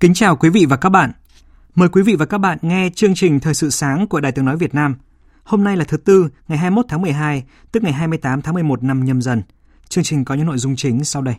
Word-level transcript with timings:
Kính 0.00 0.14
chào 0.14 0.36
quý 0.36 0.48
vị 0.48 0.66
và 0.68 0.76
các 0.76 0.88
bạn. 0.88 1.12
Mời 1.74 1.88
quý 1.88 2.02
vị 2.02 2.16
và 2.18 2.26
các 2.26 2.38
bạn 2.38 2.58
nghe 2.62 2.90
chương 2.94 3.14
trình 3.14 3.40
Thời 3.40 3.54
sự 3.54 3.70
sáng 3.70 4.06
của 4.06 4.20
Đài 4.20 4.32
Tiếng 4.32 4.44
Nói 4.44 4.56
Việt 4.56 4.74
Nam. 4.74 4.96
Hôm 5.44 5.64
nay 5.64 5.76
là 5.76 5.84
thứ 5.84 5.96
Tư, 5.96 6.28
ngày 6.48 6.58
21 6.58 6.86
tháng 6.88 7.02
12, 7.02 7.44
tức 7.72 7.82
ngày 7.82 7.92
28 7.92 8.42
tháng 8.42 8.54
11 8.54 8.82
năm 8.82 9.04
nhâm 9.04 9.22
dần. 9.22 9.42
Chương 9.88 10.04
trình 10.04 10.24
có 10.24 10.34
những 10.34 10.46
nội 10.46 10.58
dung 10.58 10.76
chính 10.76 11.04
sau 11.04 11.22
đây. 11.22 11.34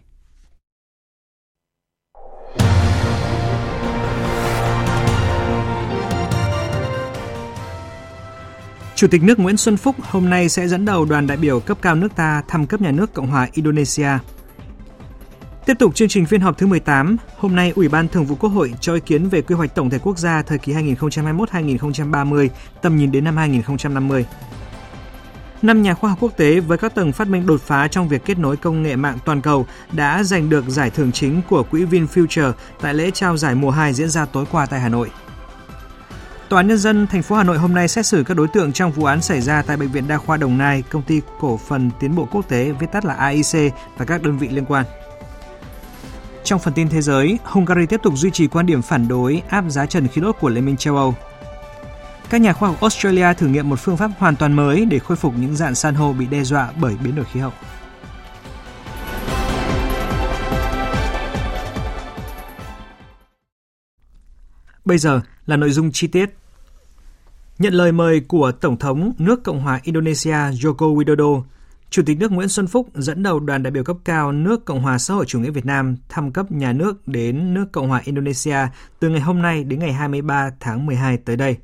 Chủ 8.95 9.07
tịch 9.07 9.23
nước 9.23 9.39
Nguyễn 9.39 9.57
Xuân 9.57 9.77
Phúc 9.77 9.95
hôm 10.01 10.29
nay 10.29 10.49
sẽ 10.49 10.67
dẫn 10.67 10.85
đầu 10.85 11.05
đoàn 11.05 11.27
đại 11.27 11.37
biểu 11.37 11.59
cấp 11.59 11.77
cao 11.81 11.95
nước 11.95 12.15
ta 12.15 12.43
thăm 12.47 12.67
cấp 12.67 12.81
nhà 12.81 12.91
nước 12.91 13.13
Cộng 13.13 13.27
hòa 13.27 13.47
Indonesia– 13.53 14.09
Tiếp 15.67 15.79
tục 15.79 15.95
chương 15.95 16.07
trình 16.07 16.25
phiên 16.25 16.41
họp 16.41 16.57
thứ 16.57 16.67
18, 16.67 17.17
hôm 17.37 17.55
nay 17.55 17.73
Ủy 17.75 17.89
ban 17.89 18.07
Thường 18.07 18.25
vụ 18.25 18.35
Quốc 18.35 18.49
hội 18.49 18.73
cho 18.81 18.93
ý 18.93 18.99
kiến 18.99 19.29
về 19.29 19.41
quy 19.41 19.55
hoạch 19.55 19.75
tổng 19.75 19.89
thể 19.89 19.99
quốc 19.99 20.17
gia 20.17 20.41
thời 20.41 20.57
kỳ 20.57 20.73
2021-2030, 20.73 22.49
tầm 22.81 22.97
nhìn 22.97 23.11
đến 23.11 23.23
năm 23.23 23.37
2050. 23.37 24.25
Năm 25.61 25.81
nhà 25.81 25.93
khoa 25.93 26.09
học 26.09 26.19
quốc 26.21 26.37
tế 26.37 26.59
với 26.59 26.77
các 26.77 26.95
tầng 26.95 27.11
phát 27.11 27.27
minh 27.27 27.45
đột 27.45 27.61
phá 27.61 27.87
trong 27.87 28.07
việc 28.07 28.25
kết 28.25 28.39
nối 28.39 28.57
công 28.57 28.83
nghệ 28.83 28.95
mạng 28.95 29.17
toàn 29.25 29.41
cầu 29.41 29.67
đã 29.91 30.23
giành 30.23 30.49
được 30.49 30.65
giải 30.67 30.89
thưởng 30.89 31.11
chính 31.11 31.41
của 31.49 31.63
quỹ 31.63 31.85
VinFuture 31.85 32.51
tại 32.81 32.93
lễ 32.93 33.11
trao 33.11 33.37
giải 33.37 33.55
mùa 33.55 33.71
2 33.71 33.93
diễn 33.93 34.09
ra 34.09 34.25
tối 34.25 34.45
qua 34.51 34.65
tại 34.65 34.79
Hà 34.79 34.89
Nội. 34.89 35.11
Tòa 36.49 36.59
án 36.59 36.67
nhân 36.67 36.77
dân 36.77 37.07
thành 37.07 37.23
phố 37.23 37.35
Hà 37.35 37.43
Nội 37.43 37.57
hôm 37.57 37.73
nay 37.73 37.87
xét 37.87 38.05
xử 38.05 38.23
các 38.23 38.37
đối 38.37 38.47
tượng 38.47 38.73
trong 38.73 38.91
vụ 38.91 39.05
án 39.05 39.21
xảy 39.21 39.41
ra 39.41 39.61
tại 39.61 39.77
bệnh 39.77 39.91
viện 39.91 40.07
Đa 40.07 40.17
khoa 40.17 40.37
Đồng 40.37 40.57
Nai, 40.57 40.83
công 40.89 41.01
ty 41.01 41.21
cổ 41.39 41.57
phần 41.57 41.89
tiến 41.99 42.15
bộ 42.15 42.27
quốc 42.31 42.49
tế 42.49 42.71
viết 42.79 42.87
tắt 42.91 43.05
là 43.05 43.13
AIC 43.13 43.73
và 43.97 44.05
các 44.05 44.23
đơn 44.23 44.37
vị 44.37 44.47
liên 44.47 44.65
quan. 44.65 44.85
Trong 46.47 46.59
phần 46.59 46.73
tin 46.73 46.89
thế 46.89 47.01
giới, 47.01 47.39
Hungary 47.43 47.85
tiếp 47.85 47.99
tục 48.03 48.13
duy 48.17 48.31
trì 48.31 48.47
quan 48.47 48.65
điểm 48.65 48.81
phản 48.81 49.07
đối 49.07 49.41
áp 49.49 49.63
giá 49.69 49.85
trần 49.85 50.07
khí 50.07 50.21
đốt 50.21 50.35
của 50.39 50.49
Liên 50.49 50.65
minh 50.65 50.77
châu 50.77 50.95
Âu. 50.95 51.15
Các 52.29 52.41
nhà 52.41 52.53
khoa 52.53 52.69
học 52.69 52.81
Australia 52.81 53.33
thử 53.33 53.47
nghiệm 53.47 53.69
một 53.69 53.79
phương 53.79 53.97
pháp 53.97 54.11
hoàn 54.17 54.35
toàn 54.35 54.53
mới 54.53 54.85
để 54.85 54.99
khôi 54.99 55.17
phục 55.17 55.33
những 55.37 55.55
dạng 55.55 55.75
san 55.75 55.95
hô 55.95 56.13
bị 56.13 56.25
đe 56.25 56.43
dọa 56.43 56.71
bởi 56.81 56.95
biến 57.03 57.15
đổi 57.15 57.25
khí 57.25 57.39
hậu. 57.39 57.51
Bây 64.85 64.97
giờ 64.97 65.21
là 65.45 65.57
nội 65.57 65.71
dung 65.71 65.91
chi 65.91 66.07
tiết. 66.07 66.29
Nhận 67.59 67.73
lời 67.73 67.91
mời 67.91 68.19
của 68.19 68.51
Tổng 68.51 68.77
thống 68.77 69.13
nước 69.17 69.43
Cộng 69.43 69.61
hòa 69.61 69.79
Indonesia 69.83 70.37
Joko 70.51 70.95
Widodo, 70.95 71.43
Chủ 71.89 72.03
tịch 72.05 72.19
nước 72.19 72.31
Nguyễn 72.31 72.49
Xuân 72.49 72.67
Phúc 72.67 72.89
dẫn 72.93 73.23
đầu 73.23 73.39
đoàn 73.39 73.63
đại 73.63 73.71
biểu 73.71 73.83
cấp 73.83 73.97
cao 74.05 74.31
nước 74.31 74.65
Cộng 74.65 74.81
hòa 74.81 74.97
xã 74.97 75.13
hội 75.13 75.25
chủ 75.25 75.39
nghĩa 75.39 75.49
Việt 75.49 75.65
Nam 75.65 75.95
thăm 76.09 76.31
cấp 76.31 76.51
nhà 76.51 76.73
nước 76.73 77.07
đến 77.07 77.53
nước 77.53 77.71
Cộng 77.71 77.87
hòa 77.87 78.01
Indonesia 78.05 78.57
từ 78.99 79.09
ngày 79.09 79.21
hôm 79.21 79.41
nay 79.41 79.63
đến 79.63 79.79
ngày 79.79 79.93
23 79.93 80.51
tháng 80.59 80.85
12 80.85 81.17
tới 81.17 81.35
đây. 81.35 81.57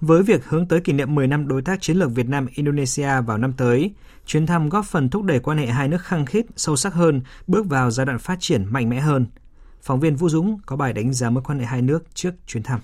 Với 0.00 0.22
việc 0.22 0.44
hướng 0.44 0.68
tới 0.68 0.80
kỷ 0.80 0.92
niệm 0.92 1.14
10 1.14 1.26
năm 1.26 1.48
đối 1.48 1.62
tác 1.62 1.82
chiến 1.82 1.96
lược 1.96 2.14
Việt 2.14 2.28
Nam 2.28 2.46
Indonesia 2.54 3.20
vào 3.20 3.38
năm 3.38 3.52
tới, 3.52 3.94
chuyến 4.26 4.46
thăm 4.46 4.68
góp 4.68 4.84
phần 4.84 5.08
thúc 5.08 5.22
đẩy 5.22 5.40
quan 5.40 5.58
hệ 5.58 5.66
hai 5.66 5.88
nước 5.88 6.02
khăng 6.02 6.26
khít, 6.26 6.46
sâu 6.56 6.76
sắc 6.76 6.94
hơn, 6.94 7.20
bước 7.46 7.66
vào 7.66 7.90
giai 7.90 8.06
đoạn 8.06 8.18
phát 8.18 8.36
triển 8.40 8.64
mạnh 8.70 8.88
mẽ 8.88 9.00
hơn. 9.00 9.26
Phóng 9.82 10.00
viên 10.00 10.16
Vũ 10.16 10.28
Dũng 10.28 10.58
có 10.66 10.76
bài 10.76 10.92
đánh 10.92 11.12
giá 11.12 11.30
mối 11.30 11.42
quan 11.46 11.58
hệ 11.58 11.64
hai 11.64 11.82
nước 11.82 12.04
trước 12.14 12.34
chuyến 12.46 12.62
thăm. 12.62 12.80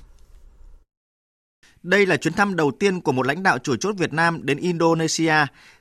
Đây 1.83 2.07
là 2.07 2.17
chuyến 2.17 2.35
thăm 2.35 2.57
đầu 2.57 2.71
tiên 2.71 3.01
của 3.01 3.13
một 3.13 3.27
lãnh 3.27 3.43
đạo 3.43 3.59
chủ 3.59 3.77
chốt 3.77 3.95
Việt 3.99 4.13
Nam 4.13 4.41
đến 4.43 4.59
Indonesia 4.59 5.35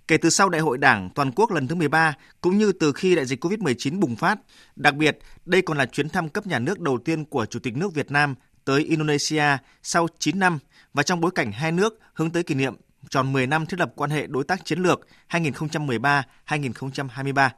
kể 0.07 0.17
từ 0.17 0.29
sau 0.29 0.49
Đại 0.49 0.61
hội 0.61 0.77
Đảng 0.77 1.09
toàn 1.15 1.31
quốc 1.31 1.51
lần 1.51 1.67
thứ 1.67 1.75
13 1.75 2.13
cũng 2.41 2.57
như 2.57 2.71
từ 2.71 2.91
khi 2.91 3.15
đại 3.15 3.25
dịch 3.25 3.43
COVID-19 3.43 3.99
bùng 3.99 4.15
phát. 4.15 4.39
Đặc 4.75 4.95
biệt, 4.95 5.19
đây 5.45 5.61
còn 5.61 5.77
là 5.77 5.85
chuyến 5.85 6.09
thăm 6.09 6.29
cấp 6.29 6.47
nhà 6.47 6.59
nước 6.59 6.79
đầu 6.79 6.97
tiên 7.05 7.25
của 7.25 7.45
Chủ 7.45 7.59
tịch 7.59 7.77
nước 7.77 7.93
Việt 7.93 8.11
Nam 8.11 8.35
tới 8.65 8.83
Indonesia 8.83 9.57
sau 9.83 10.07
9 10.19 10.39
năm 10.39 10.59
và 10.93 11.03
trong 11.03 11.21
bối 11.21 11.31
cảnh 11.35 11.51
hai 11.51 11.71
nước 11.71 11.99
hướng 12.13 12.31
tới 12.31 12.43
kỷ 12.43 12.55
niệm 12.55 12.75
tròn 13.09 13.33
10 13.33 13.47
năm 13.47 13.65
thiết 13.65 13.79
lập 13.79 13.91
quan 13.95 14.09
hệ 14.09 14.27
đối 14.27 14.43
tác 14.43 14.65
chiến 14.65 14.79
lược 14.79 15.07
2013-2023. 15.29 17.49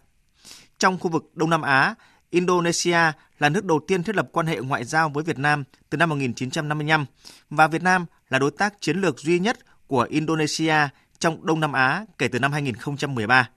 Trong 0.77 0.99
khu 0.99 1.09
vực 1.09 1.31
Đông 1.33 1.49
Nam 1.49 1.61
Á, 1.61 1.95
Indonesia 2.33 3.11
là 3.39 3.49
nước 3.49 3.65
đầu 3.65 3.79
tiên 3.87 4.03
thiết 4.03 4.15
lập 4.15 4.29
quan 4.31 4.47
hệ 4.47 4.59
ngoại 4.59 4.85
giao 4.85 5.09
với 5.09 5.23
Việt 5.23 5.39
Nam 5.39 5.63
từ 5.89 5.97
năm 5.97 6.09
1955 6.09 7.05
và 7.49 7.67
Việt 7.67 7.83
Nam 7.83 8.05
là 8.29 8.39
đối 8.39 8.51
tác 8.51 8.73
chiến 8.81 8.97
lược 8.97 9.19
duy 9.19 9.39
nhất 9.39 9.57
của 9.87 10.07
Indonesia 10.09 10.75
trong 11.19 11.45
Đông 11.45 11.59
Nam 11.59 11.73
Á 11.73 12.05
kể 12.17 12.27
từ 12.27 12.39
năm 12.39 12.51
2013. 12.51 13.49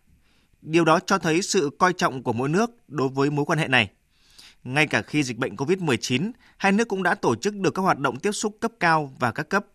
Điều 0.63 0.85
đó 0.85 1.01
cho 1.07 1.19
thấy 1.19 1.43
sự 1.43 1.71
coi 1.79 1.93
trọng 1.93 2.23
của 2.23 2.33
mỗi 2.33 2.49
nước 2.49 2.71
đối 2.89 3.09
với 3.09 3.31
mối 3.31 3.45
quan 3.45 3.59
hệ 3.59 3.69
này. 3.69 3.91
Ngay 4.65 4.87
cả 4.87 5.03
khi 5.03 5.23
dịch 5.23 5.39
bệnh 5.39 5.57
COVID-19, 5.57 6.31
hai 6.57 6.73
nước 6.73 6.89
cũng 6.89 7.03
đã 7.03 7.15
tổ 7.15 7.37
chức 7.37 7.55
được 7.55 7.75
các 7.75 7.83
hoạt 7.83 7.99
động 7.99 8.19
tiếp 8.19 8.33
xúc 8.33 8.57
cấp 8.61 8.73
cao 8.81 9.13
và 9.19 9.33
các 9.33 9.49
cấp. 9.49 9.67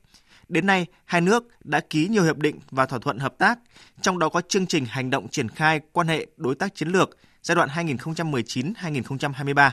Đến 0.51 0.65
nay, 0.65 0.85
hai 1.05 1.21
nước 1.21 1.47
đã 1.63 1.79
ký 1.79 2.07
nhiều 2.07 2.23
hiệp 2.23 2.37
định 2.37 2.59
và 2.71 2.85
thỏa 2.85 2.99
thuận 2.99 3.19
hợp 3.19 3.37
tác, 3.37 3.59
trong 4.01 4.19
đó 4.19 4.29
có 4.29 4.41
chương 4.41 4.67
trình 4.67 4.85
hành 4.85 5.09
động 5.09 5.27
triển 5.27 5.49
khai 5.49 5.81
quan 5.91 6.07
hệ 6.07 6.27
đối 6.37 6.55
tác 6.55 6.75
chiến 6.75 6.87
lược 6.87 7.17
giai 7.41 7.55
đoạn 7.55 7.69
2019-2023. 7.69 9.71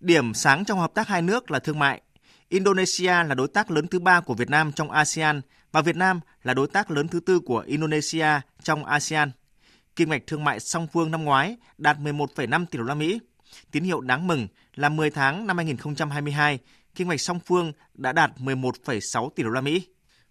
Điểm 0.00 0.34
sáng 0.34 0.64
trong 0.64 0.78
hợp 0.78 0.94
tác 0.94 1.08
hai 1.08 1.22
nước 1.22 1.50
là 1.50 1.58
thương 1.58 1.78
mại. 1.78 2.00
Indonesia 2.48 3.06
là 3.06 3.34
đối 3.34 3.48
tác 3.48 3.70
lớn 3.70 3.86
thứ 3.86 3.98
ba 3.98 4.20
của 4.20 4.34
Việt 4.34 4.50
Nam 4.50 4.72
trong 4.72 4.90
ASEAN 4.90 5.40
và 5.72 5.82
Việt 5.82 5.96
Nam 5.96 6.20
là 6.42 6.54
đối 6.54 6.66
tác 6.66 6.90
lớn 6.90 7.08
thứ 7.08 7.20
tư 7.20 7.40
của 7.40 7.58
Indonesia 7.58 8.28
trong 8.62 8.84
ASEAN. 8.84 9.30
Kim 9.96 10.10
ngạch 10.10 10.26
thương 10.26 10.44
mại 10.44 10.60
song 10.60 10.86
phương 10.92 11.10
năm 11.10 11.24
ngoái 11.24 11.56
đạt 11.78 11.98
11,5 11.98 12.66
tỷ 12.66 12.78
đô 12.78 12.84
la 12.84 12.94
Mỹ. 12.94 13.18
Tín 13.70 13.84
hiệu 13.84 14.00
đáng 14.00 14.26
mừng 14.26 14.48
là 14.74 14.88
10 14.88 15.10
tháng 15.10 15.46
năm 15.46 15.56
2022, 15.56 16.58
kim 16.94 17.08
ngạch 17.08 17.20
song 17.20 17.40
phương 17.46 17.72
đã 17.94 18.12
đạt 18.12 18.32
11,6 18.38 19.30
tỷ 19.30 19.42
đô 19.42 19.50
la 19.50 19.60
Mỹ. 19.60 19.86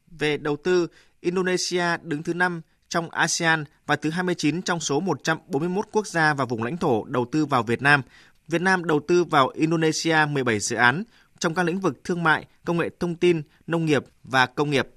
Về 0.08 0.38
đầu 0.38 0.58
tư, 0.64 0.88
Indonesia 1.20 1.86
đứng 2.02 2.24
thứ 2.24 2.34
5 2.34 2.62
trong 2.90 3.10
ASEAN 3.10 3.64
và 3.86 3.96
thứ 3.96 4.10
29 4.10 4.62
trong 4.62 4.80
số 4.80 5.00
141 5.00 5.86
quốc 5.92 6.08
gia 6.08 6.34
và 6.34 6.46
vùng 6.46 6.64
lãnh 6.64 6.78
thổ 6.78 7.06
đầu 7.06 7.26
tư 7.32 7.46
vào 7.46 7.64
Việt 7.64 7.82
Nam. 7.82 8.02
Việt 8.48 8.62
Nam 8.62 8.86
đầu 8.86 9.00
tư 9.08 9.24
vào 9.24 9.48
Indonesia 9.48 10.18
17 10.30 10.60
dự 10.60 10.76
án 10.76 11.04
trong 11.40 11.54
các 11.54 11.64
lĩnh 11.64 11.80
vực 11.80 12.04
thương 12.04 12.24
mại, 12.24 12.48
công 12.66 12.78
nghệ 12.78 12.90
thông 13.00 13.16
tin, 13.16 13.42
nông 13.68 13.86
nghiệp 13.86 14.04
và 14.24 14.46
công 14.46 14.70
nghiệp. 14.70 14.88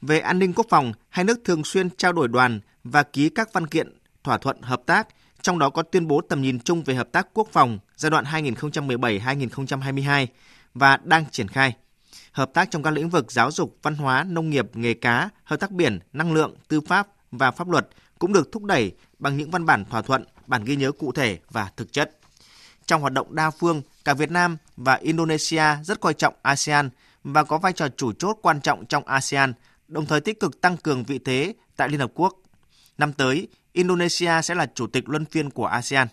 Về 0.00 0.20
an 0.20 0.38
ninh 0.38 0.52
quốc 0.52 0.66
phòng, 0.70 0.92
hai 1.08 1.24
nước 1.24 1.40
thường 1.44 1.64
xuyên 1.64 1.90
trao 1.90 2.12
đổi 2.12 2.28
đoàn 2.28 2.60
và 2.84 3.02
ký 3.02 3.28
các 3.28 3.52
văn 3.52 3.66
kiện 3.66 3.98
thỏa 4.24 4.38
thuận 4.38 4.62
hợp 4.62 4.82
tác, 4.86 5.08
trong 5.42 5.58
đó 5.58 5.70
có 5.70 5.82
tuyên 5.82 6.06
bố 6.06 6.20
tầm 6.20 6.42
nhìn 6.42 6.60
chung 6.60 6.82
về 6.82 6.94
hợp 6.94 7.12
tác 7.12 7.28
quốc 7.34 7.48
phòng 7.52 7.78
giai 7.96 8.10
đoạn 8.10 8.24
2017-2022 8.24 10.26
và 10.74 10.98
đang 11.04 11.24
triển 11.30 11.48
khai. 11.48 11.76
Hợp 12.32 12.50
tác 12.54 12.70
trong 12.70 12.82
các 12.82 12.90
lĩnh 12.90 13.10
vực 13.10 13.32
giáo 13.32 13.50
dục, 13.50 13.78
văn 13.82 13.94
hóa, 13.94 14.24
nông 14.24 14.50
nghiệp, 14.50 14.76
nghề 14.76 14.94
cá, 14.94 15.28
hợp 15.44 15.56
tác 15.56 15.70
biển, 15.70 15.98
năng 16.12 16.32
lượng, 16.32 16.56
tư 16.68 16.80
pháp 16.80 17.08
và 17.30 17.50
pháp 17.50 17.68
luật 17.68 17.88
cũng 18.18 18.32
được 18.32 18.52
thúc 18.52 18.64
đẩy 18.64 18.92
bằng 19.18 19.36
những 19.36 19.50
văn 19.50 19.66
bản 19.66 19.84
thỏa 19.84 20.02
thuận, 20.02 20.24
bản 20.46 20.64
ghi 20.64 20.76
nhớ 20.76 20.92
cụ 20.92 21.12
thể 21.12 21.38
và 21.50 21.70
thực 21.76 21.92
chất. 21.92 22.18
Trong 22.86 23.00
hoạt 23.00 23.12
động 23.12 23.34
đa 23.34 23.50
phương, 23.50 23.82
cả 24.04 24.14
Việt 24.14 24.30
Nam 24.30 24.56
và 24.76 24.94
Indonesia 24.94 25.64
rất 25.84 26.00
coi 26.00 26.14
trọng 26.14 26.34
ASEAN 26.42 26.90
và 27.24 27.44
có 27.44 27.58
vai 27.58 27.72
trò 27.72 27.88
chủ 27.88 28.12
chốt 28.12 28.38
quan 28.42 28.60
trọng 28.60 28.86
trong 28.86 29.04
ASEAN, 29.06 29.52
đồng 29.88 30.06
thời 30.06 30.20
tích 30.20 30.40
cực 30.40 30.60
tăng 30.60 30.76
cường 30.76 31.04
vị 31.04 31.18
thế 31.18 31.54
tại 31.76 31.88
Liên 31.88 32.00
Hợp 32.00 32.10
Quốc. 32.14 32.34
Năm 32.98 33.12
tới, 33.12 33.48
Indonesia 33.72 34.42
sẽ 34.42 34.54
là 34.54 34.66
chủ 34.74 34.86
tịch 34.86 35.08
luân 35.08 35.24
phiên 35.24 35.50
của 35.50 35.66
ASEAN. 35.66 36.08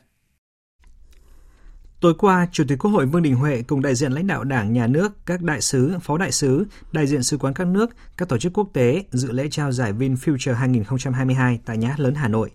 Tối 2.02 2.14
qua, 2.18 2.48
Chủ 2.52 2.64
tịch 2.68 2.80
Quốc 2.80 2.92
hội 2.92 3.06
Vương 3.06 3.22
Đình 3.22 3.36
Huệ 3.36 3.64
cùng 3.68 3.82
đại 3.82 3.96
diện 3.96 4.12
lãnh 4.12 4.28
đạo 4.28 4.44
Đảng, 4.44 4.74
Nhà 4.74 4.88
nước, 4.88 5.26
các 5.26 5.42
đại 5.42 5.62
sứ, 5.62 5.98
phó 6.02 6.18
đại 6.18 6.32
sứ, 6.32 6.66
đại 6.92 7.08
diện 7.08 7.24
sứ 7.24 7.38
quán 7.38 7.54
các 7.54 7.68
nước, 7.68 7.90
các 8.18 8.30
tổ 8.30 8.38
chức 8.38 8.54
quốc 8.54 8.70
tế 8.74 9.04
dự 9.12 9.32
lễ 9.32 9.48
trao 9.52 9.72
giải 9.72 9.94
VinFuture 9.94 10.54
2022 10.54 11.60
tại 11.66 11.78
Nhà 11.78 11.88
hát 11.88 12.00
lớn 12.00 12.16
Hà 12.16 12.28
Nội. 12.28 12.52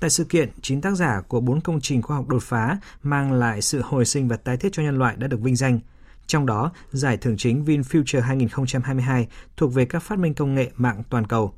Tại 0.00 0.10
sự 0.10 0.24
kiện, 0.24 0.48
9 0.62 0.80
tác 0.80 0.94
giả 0.96 1.20
của 1.28 1.40
4 1.40 1.60
công 1.60 1.80
trình 1.80 2.02
khoa 2.02 2.16
học 2.16 2.28
đột 2.28 2.42
phá 2.42 2.78
mang 3.02 3.32
lại 3.32 3.62
sự 3.62 3.82
hồi 3.84 4.04
sinh 4.04 4.28
và 4.28 4.36
tái 4.36 4.56
thiết 4.56 4.68
cho 4.72 4.82
nhân 4.82 4.98
loại 4.98 5.16
đã 5.16 5.26
được 5.26 5.40
vinh 5.40 5.56
danh. 5.56 5.80
Trong 6.26 6.46
đó, 6.46 6.72
giải 6.90 7.16
thưởng 7.16 7.36
chính 7.36 7.64
VinFuture 7.64 8.20
2022 8.20 9.26
thuộc 9.56 9.74
về 9.74 9.84
các 9.84 10.02
phát 10.02 10.18
minh 10.18 10.34
công 10.34 10.54
nghệ 10.54 10.70
mạng 10.76 11.02
toàn 11.10 11.26
cầu. 11.26 11.54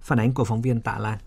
Phản 0.00 0.20
ánh 0.20 0.34
của 0.34 0.44
phóng 0.44 0.62
viên 0.62 0.80
Tạ 0.80 0.98
Lan. 0.98 1.18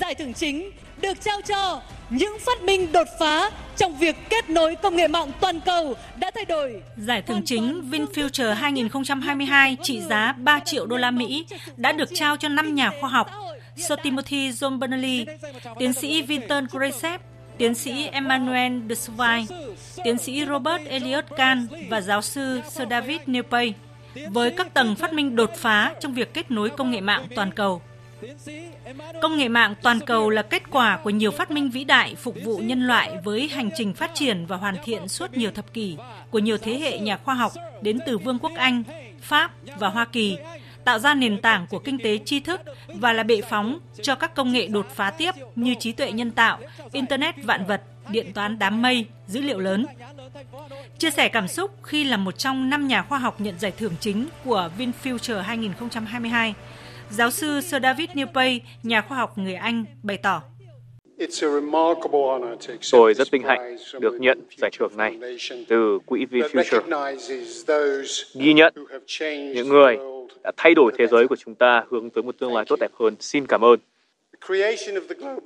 Giải 0.00 0.14
thưởng 0.18 0.34
chính 0.34 0.70
được 1.02 1.20
trao 1.20 1.40
cho 1.40 1.82
những 2.10 2.36
phát 2.46 2.62
minh 2.62 2.92
đột 2.92 3.08
phá 3.18 3.50
trong 3.76 3.96
việc 3.96 4.16
kết 4.30 4.50
nối 4.50 4.74
công 4.74 4.96
nghệ 4.96 5.08
mạng 5.08 5.30
toàn 5.40 5.60
cầu 5.60 5.94
đã 6.16 6.30
thay 6.34 6.44
đổi. 6.44 6.82
Giải 6.96 7.22
thưởng 7.22 7.42
chính 7.44 7.90
VinFuture 7.90 8.54
2022 8.54 9.76
trị 9.82 10.00
giá 10.00 10.32
3 10.32 10.60
triệu 10.60 10.86
đô 10.86 10.96
la 10.96 11.10
Mỹ 11.10 11.46
đã 11.76 11.92
được 11.92 12.08
trao 12.14 12.36
cho 12.36 12.48
5 12.48 12.74
nhà 12.74 12.90
khoa 13.00 13.10
học. 13.10 13.30
Sir 13.76 13.98
Timothy 14.02 14.50
John 14.50 14.78
Bernally, 14.78 15.26
tiến 15.78 15.92
sĩ 15.92 16.22
Vinton 16.22 16.66
Gracep, 16.70 17.20
tiến 17.58 17.74
sĩ 17.74 18.06
Emmanuel 18.06 18.72
de 18.88 18.94
Souvay, 18.94 19.46
tiến 20.04 20.18
sĩ 20.18 20.44
Robert 20.46 20.86
Elliot 20.88 21.24
Kahn 21.36 21.66
và 21.88 22.00
giáo 22.00 22.22
sư 22.22 22.60
Sir 22.70 22.88
David 22.90 23.20
Newpay 23.26 23.72
với 24.30 24.50
các 24.50 24.74
tầng 24.74 24.94
phát 24.96 25.12
minh 25.12 25.36
đột 25.36 25.50
phá 25.56 25.94
trong 26.00 26.14
việc 26.14 26.34
kết 26.34 26.50
nối 26.50 26.70
công 26.70 26.90
nghệ 26.90 27.00
mạng 27.00 27.26
toàn 27.36 27.52
cầu. 27.52 27.82
Công 29.22 29.36
nghệ 29.36 29.48
mạng 29.48 29.74
toàn 29.82 30.00
cầu 30.00 30.30
là 30.30 30.42
kết 30.42 30.62
quả 30.70 30.98
của 31.04 31.10
nhiều 31.10 31.30
phát 31.30 31.50
minh 31.50 31.70
vĩ 31.70 31.84
đại 31.84 32.14
phục 32.14 32.36
vụ 32.44 32.58
nhân 32.58 32.86
loại 32.86 33.16
với 33.24 33.48
hành 33.48 33.70
trình 33.76 33.94
phát 33.94 34.10
triển 34.14 34.46
và 34.46 34.56
hoàn 34.56 34.76
thiện 34.84 35.08
suốt 35.08 35.36
nhiều 35.36 35.50
thập 35.50 35.72
kỷ 35.72 35.96
của 36.30 36.38
nhiều 36.38 36.58
thế 36.58 36.78
hệ 36.78 36.98
nhà 36.98 37.16
khoa 37.16 37.34
học 37.34 37.52
đến 37.82 37.98
từ 38.06 38.18
Vương 38.18 38.38
quốc 38.38 38.52
Anh, 38.56 38.82
Pháp 39.20 39.52
và 39.78 39.88
Hoa 39.88 40.04
Kỳ, 40.04 40.36
tạo 40.84 40.98
ra 40.98 41.14
nền 41.14 41.40
tảng 41.40 41.66
của 41.66 41.78
kinh 41.78 41.98
tế 41.98 42.18
tri 42.24 42.40
thức 42.40 42.60
và 42.86 43.12
là 43.12 43.22
bệ 43.22 43.40
phóng 43.42 43.78
cho 44.02 44.14
các 44.14 44.34
công 44.34 44.52
nghệ 44.52 44.68
đột 44.68 44.86
phá 44.94 45.10
tiếp 45.10 45.34
như 45.56 45.74
trí 45.74 45.92
tuệ 45.92 46.12
nhân 46.12 46.30
tạo, 46.30 46.58
Internet 46.92 47.34
vạn 47.44 47.66
vật, 47.66 47.82
điện 48.10 48.32
toán 48.32 48.58
đám 48.58 48.82
mây, 48.82 49.06
dữ 49.26 49.40
liệu 49.40 49.58
lớn. 49.58 49.86
Chia 50.98 51.10
sẻ 51.10 51.28
cảm 51.28 51.48
xúc 51.48 51.70
khi 51.82 52.04
là 52.04 52.16
một 52.16 52.38
trong 52.38 52.70
năm 52.70 52.88
nhà 52.88 53.02
khoa 53.02 53.18
học 53.18 53.40
nhận 53.40 53.58
giải 53.58 53.72
thưởng 53.78 53.94
chính 54.00 54.28
của 54.44 54.70
VinFuture 54.78 55.42
2022, 55.42 56.54
Giáo 57.10 57.30
sư 57.30 57.60
Sir 57.60 57.82
David 57.82 58.10
Newpay, 58.10 58.60
nhà 58.82 59.00
khoa 59.00 59.18
học 59.18 59.38
người 59.38 59.54
Anh, 59.54 59.84
bày 60.02 60.16
tỏ. 60.16 60.42
Tôi 62.92 63.14
rất 63.14 63.30
vinh 63.30 63.42
hạnh 63.42 63.76
được 64.00 64.20
nhận 64.20 64.42
giải 64.58 64.70
thưởng 64.78 64.92
này 64.96 65.18
từ 65.68 65.98
Quỹ 66.06 66.26
VinFuture, 66.30 66.80
ghi 68.34 68.52
nhận 68.52 68.74
những 69.54 69.68
người 69.68 69.98
đã 70.42 70.52
thay 70.56 70.74
đổi 70.74 70.92
thế 70.98 71.06
giới 71.06 71.28
của 71.28 71.36
chúng 71.36 71.54
ta 71.54 71.84
hướng 71.90 72.10
tới 72.10 72.22
một 72.22 72.38
tương 72.38 72.54
lai 72.54 72.64
tốt 72.68 72.76
đẹp 72.80 72.90
hơn. 72.98 73.16
Xin 73.20 73.46
cảm 73.46 73.64
ơn. 73.64 73.80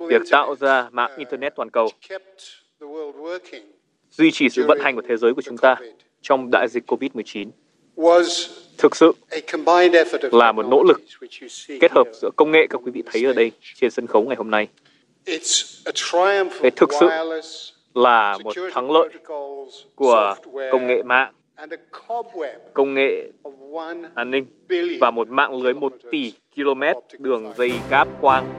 Việc 0.09 0.21
tạo 0.31 0.55
ra 0.55 0.89
mạng 0.91 1.11
Internet 1.17 1.55
toàn 1.55 1.69
cầu 1.69 1.89
duy 4.11 4.31
trì 4.31 4.49
sự 4.49 4.65
vận 4.67 4.79
hành 4.81 4.95
của 4.95 5.01
thế 5.07 5.17
giới 5.17 5.33
của 5.33 5.41
chúng 5.41 5.57
ta 5.57 5.75
trong 6.21 6.49
đại 6.51 6.67
dịch 6.69 6.91
COVID-19 6.91 7.49
thực 8.77 8.95
sự 8.95 9.11
là 10.31 10.51
một 10.51 10.65
nỗ 10.65 10.83
lực 10.83 11.01
kết 11.81 11.91
hợp 11.91 12.07
giữa 12.21 12.29
công 12.35 12.51
nghệ 12.51 12.67
các 12.69 12.81
quý 12.85 12.91
vị 12.91 13.03
thấy 13.11 13.25
ở 13.25 13.33
đây 13.33 13.51
trên 13.75 13.91
sân 13.91 14.07
khấu 14.07 14.23
ngày 14.23 14.35
hôm 14.35 14.51
nay. 14.51 14.67
Đây 16.61 16.71
thực 16.75 16.89
sự 16.99 17.09
là 17.93 18.37
một 18.43 18.53
thắng 18.73 18.91
lợi 18.91 19.09
của 19.95 20.35
công 20.71 20.87
nghệ 20.87 21.03
mạng, 21.03 21.33
công 22.73 22.93
nghệ 22.93 23.31
an 24.15 24.31
ninh 24.31 24.45
và 24.99 25.11
một 25.11 25.29
mạng 25.29 25.61
lưới 25.61 25.73
1 25.73 25.93
tỷ 26.11 26.33
km 26.55 26.81
đường 27.19 27.53
dây 27.57 27.71
cáp 27.89 28.07
quang. 28.21 28.53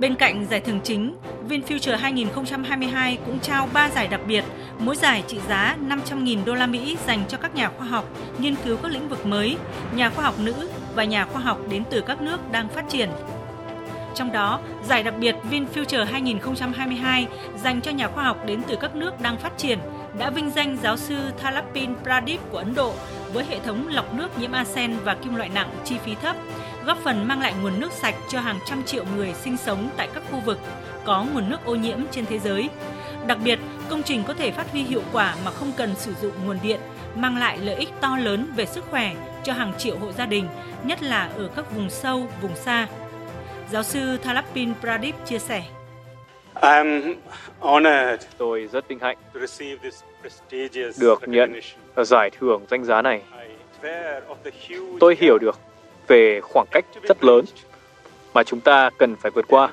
Bên 0.00 0.14
cạnh 0.14 0.46
giải 0.50 0.60
thưởng 0.60 0.80
chính, 0.84 1.14
VinFuture 1.48 1.96
2022 1.96 3.18
cũng 3.26 3.38
trao 3.40 3.68
3 3.72 3.90
giải 3.90 4.08
đặc 4.08 4.20
biệt, 4.26 4.44
mỗi 4.78 4.96
giải 4.96 5.24
trị 5.26 5.38
giá 5.48 5.76
500.000 5.88 6.44
đô 6.44 6.54
la 6.54 6.66
Mỹ 6.66 6.96
dành 7.06 7.24
cho 7.28 7.38
các 7.38 7.54
nhà 7.54 7.70
khoa 7.78 7.86
học 7.86 8.04
nghiên 8.38 8.54
cứu 8.64 8.76
các 8.76 8.92
lĩnh 8.92 9.08
vực 9.08 9.26
mới, 9.26 9.56
nhà 9.94 10.10
khoa 10.10 10.24
học 10.24 10.34
nữ 10.38 10.68
và 10.94 11.04
nhà 11.04 11.24
khoa 11.24 11.42
học 11.42 11.58
đến 11.70 11.82
từ 11.90 12.00
các 12.00 12.20
nước 12.20 12.52
đang 12.52 12.68
phát 12.68 12.84
triển. 12.88 13.08
Trong 14.14 14.32
đó, 14.32 14.60
giải 14.88 15.02
đặc 15.02 15.14
biệt 15.18 15.34
VinFuture 15.50 16.04
2022 16.04 17.26
dành 17.64 17.80
cho 17.80 17.90
nhà 17.90 18.08
khoa 18.08 18.24
học 18.24 18.46
đến 18.46 18.62
từ 18.68 18.76
các 18.80 18.96
nước 18.96 19.20
đang 19.20 19.36
phát 19.36 19.58
triển 19.58 19.78
đã 20.18 20.30
vinh 20.30 20.50
danh 20.50 20.78
giáo 20.82 20.96
sư 20.96 21.18
Thalapin 21.42 21.90
Pradip 22.02 22.40
của 22.50 22.58
Ấn 22.58 22.74
Độ 22.74 22.92
với 23.32 23.44
hệ 23.44 23.58
thống 23.60 23.88
lọc 23.88 24.14
nước 24.14 24.38
nhiễm 24.38 24.52
arsen 24.52 24.96
và 25.04 25.14
kim 25.14 25.34
loại 25.34 25.48
nặng 25.48 25.70
chi 25.84 25.98
phí 26.04 26.14
thấp, 26.14 26.36
góp 26.86 26.98
phần 26.98 27.28
mang 27.28 27.40
lại 27.40 27.54
nguồn 27.62 27.80
nước 27.80 27.92
sạch 27.92 28.14
cho 28.28 28.40
hàng 28.40 28.58
trăm 28.66 28.82
triệu 28.82 29.04
người 29.16 29.34
sinh 29.34 29.56
sống 29.56 29.88
tại 29.96 30.08
các 30.14 30.22
khu 30.30 30.40
vực 30.40 30.58
có 31.04 31.26
nguồn 31.34 31.50
nước 31.50 31.64
ô 31.64 31.74
nhiễm 31.74 31.98
trên 32.10 32.26
thế 32.26 32.38
giới. 32.38 32.68
Đặc 33.26 33.38
biệt, 33.44 33.58
công 33.88 34.02
trình 34.02 34.24
có 34.26 34.34
thể 34.34 34.50
phát 34.50 34.72
huy 34.72 34.82
hiệu 34.82 35.02
quả 35.12 35.34
mà 35.44 35.50
không 35.50 35.72
cần 35.76 35.94
sử 35.94 36.14
dụng 36.14 36.32
nguồn 36.46 36.58
điện, 36.62 36.80
mang 37.14 37.38
lại 37.38 37.58
lợi 37.58 37.74
ích 37.74 37.88
to 38.00 38.16
lớn 38.16 38.52
về 38.56 38.66
sức 38.66 38.84
khỏe 38.90 39.14
cho 39.42 39.52
hàng 39.52 39.72
triệu 39.78 39.98
hộ 39.98 40.12
gia 40.12 40.26
đình, 40.26 40.48
nhất 40.84 41.02
là 41.02 41.30
ở 41.36 41.48
các 41.56 41.72
vùng 41.74 41.90
sâu, 41.90 42.26
vùng 42.42 42.56
xa. 42.56 42.86
Giáo 43.70 43.82
sư 43.82 44.16
Thalapin 44.16 44.72
Pradip 44.80 45.14
chia 45.24 45.38
sẻ. 45.38 45.62
Tôi 48.38 48.68
rất 48.72 48.88
vinh 48.88 48.98
hạnh 48.98 49.16
được 51.00 51.28
nhận 51.28 51.60
giải 51.96 52.30
thưởng 52.38 52.66
danh 52.70 52.84
giá 52.84 53.02
này. 53.02 53.22
Tôi 55.00 55.16
hiểu 55.20 55.38
được 55.38 55.60
về 56.08 56.40
khoảng 56.40 56.66
cách 56.70 56.84
rất 57.02 57.24
lớn 57.24 57.44
mà 58.34 58.42
chúng 58.42 58.60
ta 58.60 58.90
cần 58.98 59.16
phải 59.16 59.30
vượt 59.30 59.44
qua 59.48 59.70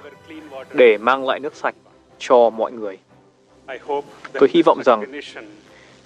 để 0.74 0.98
mang 0.98 1.28
lại 1.28 1.40
nước 1.40 1.56
sạch 1.56 1.76
cho 2.20 2.50
mọi 2.50 2.72
người. 2.72 2.98
Tôi 4.34 4.50
hy 4.54 4.62
vọng 4.62 4.82
rằng 4.86 5.22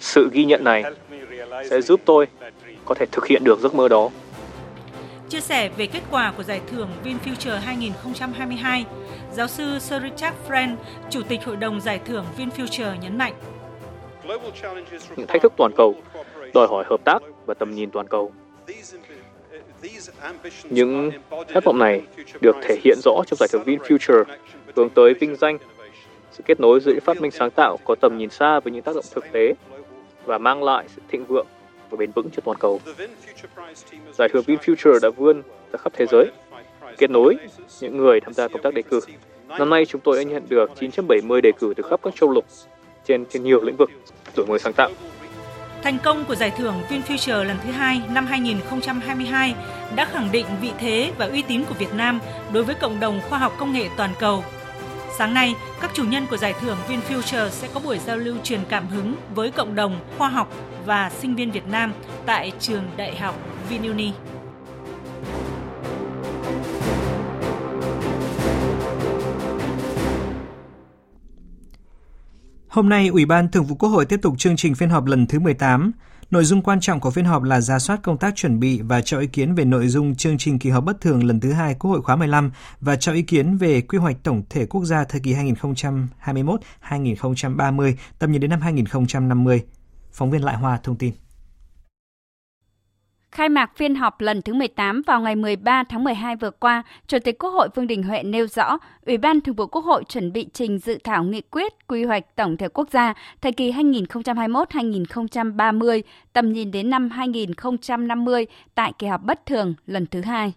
sự 0.00 0.30
ghi 0.32 0.44
nhận 0.44 0.64
này 0.64 0.84
sẽ 1.70 1.80
giúp 1.80 2.00
tôi 2.04 2.26
có 2.84 2.94
thể 2.94 3.06
thực 3.12 3.26
hiện 3.26 3.44
được 3.44 3.60
giấc 3.60 3.74
mơ 3.74 3.88
đó. 3.88 4.10
Chia 5.28 5.40
sẻ 5.40 5.68
về 5.76 5.86
kết 5.86 6.02
quả 6.10 6.32
của 6.36 6.42
giải 6.42 6.60
thưởng 6.70 6.88
VinFuture 7.04 7.60
2022, 7.60 8.84
giáo 9.32 9.46
sư 9.46 9.78
Sir 9.78 10.02
Richard 10.02 10.36
Friend, 10.48 10.76
Chủ 11.10 11.22
tịch 11.28 11.44
Hội 11.44 11.56
đồng 11.56 11.80
Giải 11.80 12.00
thưởng 12.04 12.24
VinFuture 12.38 13.00
nhấn 13.00 13.18
mạnh. 13.18 13.34
Những 15.16 15.26
thách 15.26 15.42
thức 15.42 15.52
toàn 15.56 15.72
cầu 15.76 15.94
đòi 16.54 16.66
hỏi 16.66 16.84
hợp 16.86 17.00
tác 17.04 17.18
và 17.46 17.54
tầm 17.54 17.74
nhìn 17.74 17.90
toàn 17.90 18.06
cầu. 18.08 18.32
Những 20.70 21.10
khát 21.48 21.64
vọng 21.64 21.78
này 21.78 22.02
được 22.40 22.56
thể 22.62 22.76
hiện 22.84 22.98
rõ 23.04 23.22
trong 23.26 23.36
giải 23.36 23.48
thưởng 23.52 23.62
VinFuture 23.66 24.24
hướng 24.76 24.90
tới 24.90 25.14
vinh 25.14 25.36
danh 25.36 25.58
sự 26.32 26.42
kết 26.46 26.60
nối 26.60 26.80
giữa 26.80 26.92
những 26.92 27.00
phát 27.00 27.20
minh 27.20 27.30
sáng 27.30 27.50
tạo 27.50 27.78
có 27.84 27.94
tầm 28.00 28.18
nhìn 28.18 28.30
xa 28.30 28.60
với 28.60 28.72
những 28.72 28.82
tác 28.82 28.94
động 28.94 29.04
thực 29.14 29.24
tế 29.32 29.54
và 30.24 30.38
mang 30.38 30.62
lại 30.62 30.84
sự 30.96 31.02
thịnh 31.08 31.24
vượng 31.24 31.46
và 31.90 31.96
bền 31.96 32.10
vững 32.10 32.28
cho 32.30 32.40
toàn 32.44 32.58
cầu. 32.58 32.80
Giải 34.18 34.28
thưởng 34.32 34.44
VinFuture 34.46 34.98
đã 35.02 35.10
vươn 35.10 35.42
ra 35.72 35.78
khắp 35.78 35.92
thế 35.96 36.06
giới, 36.10 36.26
kết 36.98 37.10
nối 37.10 37.36
những 37.80 37.96
người 37.96 38.20
tham 38.20 38.32
gia 38.32 38.48
công 38.48 38.62
tác 38.62 38.74
đề 38.74 38.82
cử. 38.82 39.00
Năm 39.48 39.70
nay 39.70 39.86
chúng 39.86 40.00
tôi 40.00 40.16
đã 40.16 40.22
nhận 40.22 40.42
được 40.48 40.70
970 40.80 41.40
đề 41.40 41.52
cử 41.60 41.72
từ 41.76 41.82
khắp 41.82 42.00
các 42.02 42.14
châu 42.16 42.30
lục 42.30 42.44
trên 43.04 43.24
trên 43.24 43.44
nhiều 43.44 43.60
lĩnh 43.62 43.76
vực 43.76 43.90
đổi 44.36 44.46
mới 44.46 44.58
sáng 44.58 44.72
tạo. 44.72 44.90
Thành 45.86 45.98
công 45.98 46.24
của 46.24 46.34
giải 46.34 46.50
thưởng 46.50 46.82
VinFuture 46.88 47.44
lần 47.44 47.56
thứ 47.64 47.70
hai 47.70 48.02
năm 48.08 48.26
2022 48.26 49.54
đã 49.96 50.04
khẳng 50.04 50.32
định 50.32 50.46
vị 50.60 50.70
thế 50.78 51.12
và 51.18 51.26
uy 51.26 51.42
tín 51.42 51.64
của 51.64 51.74
Việt 51.74 51.94
Nam 51.94 52.20
đối 52.52 52.64
với 52.64 52.74
cộng 52.74 53.00
đồng 53.00 53.20
khoa 53.28 53.38
học 53.38 53.52
công 53.58 53.72
nghệ 53.72 53.88
toàn 53.96 54.10
cầu. 54.18 54.44
Sáng 55.18 55.34
nay, 55.34 55.54
các 55.80 55.90
chủ 55.94 56.04
nhân 56.04 56.26
của 56.30 56.36
giải 56.36 56.54
thưởng 56.60 56.76
VinFuture 56.88 57.48
sẽ 57.48 57.68
có 57.74 57.80
buổi 57.80 57.98
giao 57.98 58.16
lưu 58.16 58.36
truyền 58.44 58.60
cảm 58.68 58.86
hứng 58.88 59.14
với 59.34 59.50
cộng 59.50 59.74
đồng 59.74 60.00
khoa 60.18 60.28
học 60.28 60.52
và 60.86 61.10
sinh 61.10 61.34
viên 61.34 61.50
Việt 61.50 61.66
Nam 61.66 61.92
tại 62.26 62.52
trường 62.60 62.82
Đại 62.96 63.16
học 63.16 63.34
VinUni. 63.70 64.12
Hôm 72.76 72.88
nay, 72.88 73.08
Ủy 73.08 73.26
ban 73.26 73.48
Thường 73.48 73.64
vụ 73.64 73.76
Quốc 73.76 73.88
hội 73.88 74.06
tiếp 74.06 74.20
tục 74.22 74.38
chương 74.38 74.56
trình 74.56 74.74
phiên 74.74 74.90
họp 74.90 75.06
lần 75.06 75.26
thứ 75.26 75.38
18. 75.38 75.92
Nội 76.30 76.44
dung 76.44 76.62
quan 76.62 76.80
trọng 76.80 77.00
của 77.00 77.10
phiên 77.10 77.24
họp 77.24 77.42
là 77.42 77.60
ra 77.60 77.78
soát 77.78 78.00
công 78.02 78.18
tác 78.18 78.36
chuẩn 78.36 78.60
bị 78.60 78.80
và 78.80 79.00
cho 79.00 79.18
ý 79.18 79.26
kiến 79.26 79.54
về 79.54 79.64
nội 79.64 79.88
dung 79.88 80.14
chương 80.14 80.38
trình 80.38 80.58
kỳ 80.58 80.70
họp 80.70 80.84
bất 80.84 81.00
thường 81.00 81.24
lần 81.24 81.40
thứ 81.40 81.52
hai 81.52 81.74
Quốc 81.74 81.90
hội 81.90 82.02
khóa 82.02 82.16
15 82.16 82.50
và 82.80 82.96
cho 82.96 83.12
ý 83.12 83.22
kiến 83.22 83.56
về 83.56 83.80
quy 83.80 83.98
hoạch 83.98 84.16
tổng 84.22 84.42
thể 84.50 84.66
quốc 84.66 84.84
gia 84.84 85.04
thời 85.04 85.20
kỳ 85.20 85.34
2021-2030, 85.34 87.94
tầm 88.18 88.32
nhìn 88.32 88.40
đến 88.40 88.50
năm 88.50 88.60
2050. 88.60 89.62
Phóng 90.12 90.30
viên 90.30 90.44
Lại 90.44 90.56
Hoa 90.56 90.80
thông 90.82 90.96
tin. 90.96 91.12
Khai 93.36 93.48
mạc 93.48 93.70
phiên 93.76 93.94
họp 93.94 94.20
lần 94.20 94.42
thứ 94.42 94.54
18 94.54 95.02
vào 95.06 95.20
ngày 95.20 95.36
13 95.36 95.84
tháng 95.88 96.04
12 96.04 96.36
vừa 96.36 96.50
qua, 96.50 96.82
Chủ 97.06 97.18
tịch 97.24 97.38
Quốc 97.38 97.50
hội 97.50 97.68
Vương 97.74 97.86
Đình 97.86 98.02
Huệ 98.02 98.22
nêu 98.22 98.46
rõ, 98.46 98.78
Ủy 99.06 99.16
ban 99.16 99.40
Thường 99.40 99.54
vụ 99.54 99.66
Quốc 99.66 99.84
hội 99.84 100.04
chuẩn 100.08 100.32
bị 100.32 100.46
trình 100.52 100.78
dự 100.78 100.98
thảo 101.04 101.24
nghị 101.24 101.40
quyết 101.40 101.72
quy 101.86 102.04
hoạch 102.04 102.36
tổng 102.36 102.56
thể 102.56 102.68
quốc 102.68 102.88
gia 102.92 103.14
thời 103.40 103.52
kỳ 103.52 103.72
2021-2030, 103.72 106.02
tầm 106.32 106.52
nhìn 106.52 106.70
đến 106.70 106.90
năm 106.90 107.10
2050 107.10 108.46
tại 108.74 108.92
kỳ 108.98 109.06
họp 109.06 109.22
bất 109.22 109.46
thường 109.46 109.74
lần 109.86 110.06
thứ 110.06 110.20
hai. 110.20 110.52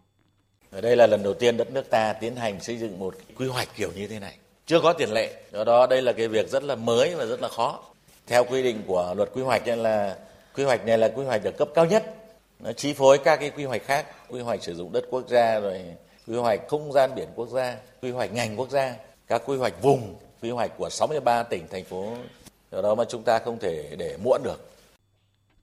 Ở 0.72 0.82
đây 0.82 0.96
là 0.96 1.08
lần 1.08 1.24
đầu 1.24 1.34
tiên 1.34 1.58
đất 1.58 1.72
nước 1.72 1.90
ta 1.90 2.14
tiến 2.14 2.36
hành 2.36 2.60
xây 2.60 2.78
dựng 2.78 3.00
một 3.00 3.16
quy 3.38 3.48
hoạch 3.48 3.68
kiểu 3.76 3.90
như 3.96 4.08
thế 4.08 4.20
này. 4.20 4.38
Chưa 4.66 4.82
có 4.82 4.94
tiền 4.94 5.12
lệ. 5.12 5.34
Do 5.52 5.64
đó 5.64 5.88
đây 5.88 6.02
là 6.02 6.12
cái 6.12 6.28
việc 6.28 6.50
rất 6.50 6.64
là 6.64 6.76
mới 6.76 7.16
và 7.16 7.26
rất 7.26 7.42
là 7.42 7.48
khó. 7.48 7.80
Theo 8.28 8.44
quy 8.44 8.64
định 8.64 8.82
của 8.88 9.14
luật 9.18 9.30
quy 9.34 9.42
hoạch 9.42 9.68
là 9.68 10.16
quy 10.56 10.64
hoạch 10.64 10.86
này 10.86 10.98
là 10.98 11.10
quy 11.16 11.26
hoạch 11.26 11.44
ở 11.44 11.52
cấp 11.52 11.70
cao 11.76 11.86
nhất. 11.86 12.16
Nó 12.60 12.72
chi 12.74 12.94
phối 12.94 13.18
các 13.18 13.36
cái 13.36 13.50
quy 13.50 13.66
hoạch 13.66 13.84
khác, 13.86 14.06
quy 14.30 14.42
hoạch 14.42 14.64
sử 14.64 14.76
dụng 14.76 14.92
đất 14.92 15.06
quốc 15.10 15.30
gia 15.30 15.60
rồi 15.60 15.82
quy 16.28 16.36
hoạch 16.36 16.68
không 16.68 16.94
gian 16.94 17.16
biển 17.16 17.28
quốc 17.36 17.50
gia, 17.50 17.78
quy 18.02 18.12
hoạch 18.12 18.34
ngành 18.34 18.58
quốc 18.58 18.70
gia, 18.70 18.96
các 19.28 19.42
quy 19.46 19.58
hoạch 19.58 19.82
vùng, 19.82 20.16
quy 20.42 20.50
hoạch 20.50 20.72
của 20.78 20.90
63 20.90 21.44
tỉnh 21.44 21.68
thành 21.68 21.84
phố. 21.84 22.14
Do 22.72 22.82
đó 22.82 22.96
mà 22.96 23.04
chúng 23.06 23.24
ta 23.24 23.40
không 23.40 23.60
thể 23.60 23.96
để 23.98 24.18
muộn 24.24 24.42
được. 24.44 24.70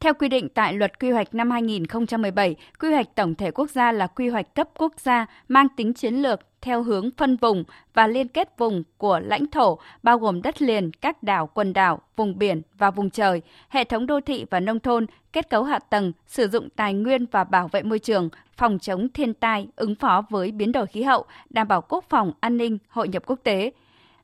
Theo 0.06 0.14
quy 0.14 0.28
định 0.28 0.48
tại 0.48 0.74
luật 0.74 1.00
quy 1.00 1.10
hoạch 1.10 1.34
năm 1.34 1.50
2017, 1.50 2.56
quy 2.80 2.92
hoạch 2.92 3.14
tổng 3.14 3.34
thể 3.34 3.50
quốc 3.50 3.70
gia 3.70 3.92
là 3.92 4.06
quy 4.06 4.28
hoạch 4.28 4.54
cấp 4.54 4.68
quốc 4.78 4.92
gia 5.00 5.26
mang 5.48 5.66
tính 5.76 5.94
chiến 5.94 6.14
lược 6.14 6.40
theo 6.60 6.82
hướng 6.82 7.10
phân 7.16 7.36
vùng 7.36 7.64
và 7.94 8.06
liên 8.06 8.28
kết 8.28 8.58
vùng 8.58 8.82
của 8.98 9.20
lãnh 9.20 9.46
thổ, 9.46 9.78
bao 10.02 10.18
gồm 10.18 10.42
đất 10.42 10.62
liền, 10.62 10.90
các 10.92 11.22
đảo, 11.22 11.46
quần 11.46 11.72
đảo, 11.72 12.00
vùng 12.16 12.38
biển 12.38 12.62
và 12.78 12.90
vùng 12.90 13.10
trời, 13.10 13.42
hệ 13.68 13.84
thống 13.84 14.06
đô 14.06 14.20
thị 14.20 14.46
và 14.50 14.60
nông 14.60 14.80
thôn, 14.80 15.06
kết 15.32 15.50
cấu 15.50 15.64
hạ 15.64 15.78
tầng, 15.78 16.12
sử 16.26 16.48
dụng 16.48 16.68
tài 16.70 16.94
nguyên 16.94 17.26
và 17.30 17.44
bảo 17.44 17.68
vệ 17.68 17.82
môi 17.82 17.98
trường, 17.98 18.28
phòng 18.56 18.78
chống 18.78 19.08
thiên 19.08 19.34
tai, 19.34 19.68
ứng 19.76 19.94
phó 19.94 20.22
với 20.30 20.52
biến 20.52 20.72
đổi 20.72 20.86
khí 20.86 21.02
hậu, 21.02 21.24
đảm 21.50 21.68
bảo 21.68 21.80
quốc 21.80 22.04
phòng, 22.08 22.32
an 22.40 22.56
ninh, 22.56 22.78
hội 22.88 23.08
nhập 23.08 23.22
quốc 23.26 23.40
tế. 23.42 23.70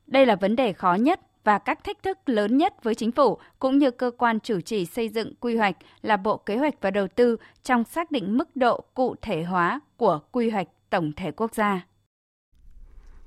Đây 0.07 0.25
là 0.25 0.35
vấn 0.35 0.55
đề 0.55 0.73
khó 0.73 0.93
nhất 0.93 1.19
và 1.43 1.59
các 1.59 1.83
thách 1.83 2.03
thức 2.03 2.17
lớn 2.25 2.57
nhất 2.57 2.83
với 2.83 2.95
chính 2.95 3.11
phủ 3.11 3.37
cũng 3.59 3.77
như 3.77 3.91
cơ 3.91 4.11
quan 4.17 4.39
chủ 4.39 4.61
trì 4.61 4.85
xây 4.85 5.09
dựng 5.09 5.33
quy 5.39 5.57
hoạch 5.57 5.75
là 6.01 6.17
Bộ 6.17 6.37
Kế 6.37 6.57
hoạch 6.57 6.73
và 6.81 6.91
Đầu 6.91 7.07
tư 7.07 7.37
trong 7.63 7.83
xác 7.83 8.11
định 8.11 8.37
mức 8.37 8.55
độ 8.55 8.83
cụ 8.93 9.15
thể 9.21 9.43
hóa 9.43 9.79
của 9.97 10.19
quy 10.31 10.49
hoạch 10.49 10.67
tổng 10.89 11.11
thể 11.15 11.31
quốc 11.31 11.55
gia. 11.55 11.81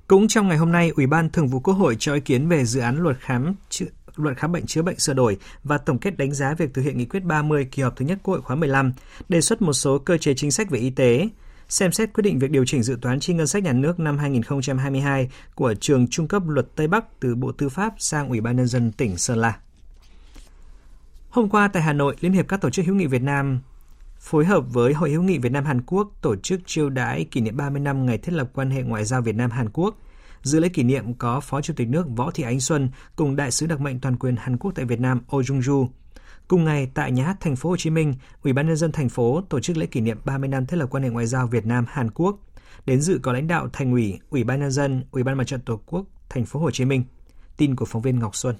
Cũng 0.07 0.27
trong 0.27 0.47
ngày 0.47 0.57
hôm 0.57 0.71
nay, 0.71 0.91
Ủy 0.95 1.07
ban 1.07 1.29
Thường 1.29 1.47
vụ 1.47 1.59
Quốc 1.59 1.73
hội 1.73 1.95
cho 1.99 2.13
ý 2.13 2.19
kiến 2.19 2.49
về 2.49 2.65
dự 2.65 2.79
án 2.79 2.97
luật 2.97 3.17
khám 3.19 3.55
luật 4.15 4.37
khám 4.37 4.51
bệnh 4.51 4.65
chữa 4.65 4.81
bệnh 4.81 4.99
sửa 4.99 5.13
đổi 5.13 5.37
và 5.63 5.77
tổng 5.77 5.99
kết 5.99 6.17
đánh 6.17 6.33
giá 6.33 6.53
việc 6.53 6.73
thực 6.73 6.81
hiện 6.81 6.97
nghị 6.97 7.05
quyết 7.05 7.23
30 7.23 7.67
kỳ 7.71 7.83
họp 7.83 7.95
thứ 7.95 8.05
nhất 8.05 8.19
Quốc 8.23 8.33
hội 8.33 8.41
khóa 8.41 8.55
15, 8.55 8.93
đề 9.29 9.41
xuất 9.41 9.61
một 9.61 9.73
số 9.73 9.99
cơ 9.99 10.17
chế 10.17 10.33
chính 10.33 10.51
sách 10.51 10.69
về 10.69 10.79
y 10.79 10.89
tế, 10.89 11.29
xem 11.69 11.91
xét 11.91 12.13
quyết 12.13 12.21
định 12.21 12.39
việc 12.39 12.51
điều 12.51 12.65
chỉnh 12.65 12.83
dự 12.83 12.97
toán 13.01 13.19
chi 13.19 13.33
ngân 13.33 13.47
sách 13.47 13.63
nhà 13.63 13.73
nước 13.73 13.99
năm 13.99 14.17
2022 14.17 15.29
của 15.55 15.73
trường 15.73 16.07
trung 16.07 16.27
cấp 16.27 16.43
luật 16.47 16.67
Tây 16.75 16.87
Bắc 16.87 17.19
từ 17.19 17.35
Bộ 17.35 17.51
Tư 17.51 17.69
pháp 17.69 17.93
sang 17.97 18.29
Ủy 18.29 18.41
ban 18.41 18.55
nhân 18.55 18.67
dân 18.67 18.91
tỉnh 18.91 19.17
Sơn 19.17 19.37
La. 19.37 19.59
Hôm 21.29 21.49
qua 21.49 21.67
tại 21.67 21.83
Hà 21.83 21.93
Nội, 21.93 22.15
Liên 22.19 22.33
hiệp 22.33 22.47
các 22.47 22.61
tổ 22.61 22.69
chức 22.69 22.85
hữu 22.85 22.95
nghị 22.95 23.05
Việt 23.05 23.21
Nam 23.21 23.59
phối 24.19 24.45
hợp 24.45 24.63
với 24.73 24.93
Hội 24.93 25.11
hữu 25.11 25.23
nghị 25.23 25.37
Việt 25.37 25.51
Nam 25.51 25.65
Hàn 25.65 25.81
Quốc 25.81 26.11
tổ 26.21 26.35
chức 26.35 26.61
chiêu 26.65 26.89
đãi 26.89 27.23
kỷ 27.23 27.41
niệm 27.41 27.57
30 27.57 27.81
năm 27.81 28.05
ngày 28.05 28.17
thiết 28.17 28.31
lập 28.33 28.49
quan 28.53 28.71
hệ 28.71 28.81
ngoại 28.81 29.05
giao 29.05 29.21
Việt 29.21 29.35
Nam 29.35 29.51
Hàn 29.51 29.69
Quốc. 29.69 29.95
Dự 30.43 30.59
lễ 30.59 30.69
kỷ 30.69 30.83
niệm 30.83 31.13
có 31.13 31.39
Phó 31.39 31.61
Chủ 31.61 31.73
tịch 31.73 31.87
nước 31.87 32.05
Võ 32.15 32.31
Thị 32.31 32.43
Ánh 32.43 32.59
Xuân 32.59 32.89
cùng 33.15 33.35
đại 33.35 33.51
sứ 33.51 33.65
đặc 33.65 33.81
mệnh 33.81 33.99
toàn 33.99 34.17
quyền 34.17 34.35
Hàn 34.35 34.57
Quốc 34.57 34.71
tại 34.75 34.85
Việt 34.85 34.99
Nam 34.99 35.21
Oh 35.35 35.45
Jung 35.45 35.61
Ju. 35.61 35.87
Cùng 36.47 36.63
ngày 36.63 36.87
tại 36.93 37.11
nhà 37.11 37.25
hát 37.25 37.37
thành 37.39 37.55
phố 37.55 37.69
Hồ 37.69 37.77
Chí 37.77 37.89
Minh, 37.89 38.13
Ủy 38.43 38.53
ban 38.53 38.67
nhân 38.67 38.75
dân 38.75 38.91
thành 38.91 39.09
phố 39.09 39.41
tổ 39.49 39.59
chức 39.59 39.77
lễ 39.77 39.85
kỷ 39.85 40.01
niệm 40.01 40.17
30 40.25 40.49
năm 40.49 40.65
thiết 40.65 40.77
lập 40.77 40.87
quan 40.91 41.03
hệ 41.03 41.09
ngoại 41.09 41.25
giao 41.25 41.47
Việt 41.47 41.65
Nam 41.65 41.85
Hàn 41.89 42.11
Quốc. 42.11 42.37
Đến 42.85 43.01
dự 43.01 43.19
có 43.23 43.33
lãnh 43.33 43.47
đạo 43.47 43.69
thành 43.73 43.91
ủy, 43.91 44.19
Ủy 44.29 44.43
ban 44.43 44.59
nhân 44.59 44.71
dân, 44.71 45.03
Ủy 45.11 45.23
ban 45.23 45.37
Mặt 45.37 45.47
trận 45.47 45.61
Tổ 45.61 45.79
quốc 45.85 46.05
thành 46.29 46.45
phố 46.45 46.59
Hồ 46.59 46.71
Chí 46.71 46.85
Minh. 46.85 47.03
Tin 47.57 47.75
của 47.75 47.85
phóng 47.85 48.01
viên 48.01 48.19
Ngọc 48.19 48.35
Xuân 48.35 48.55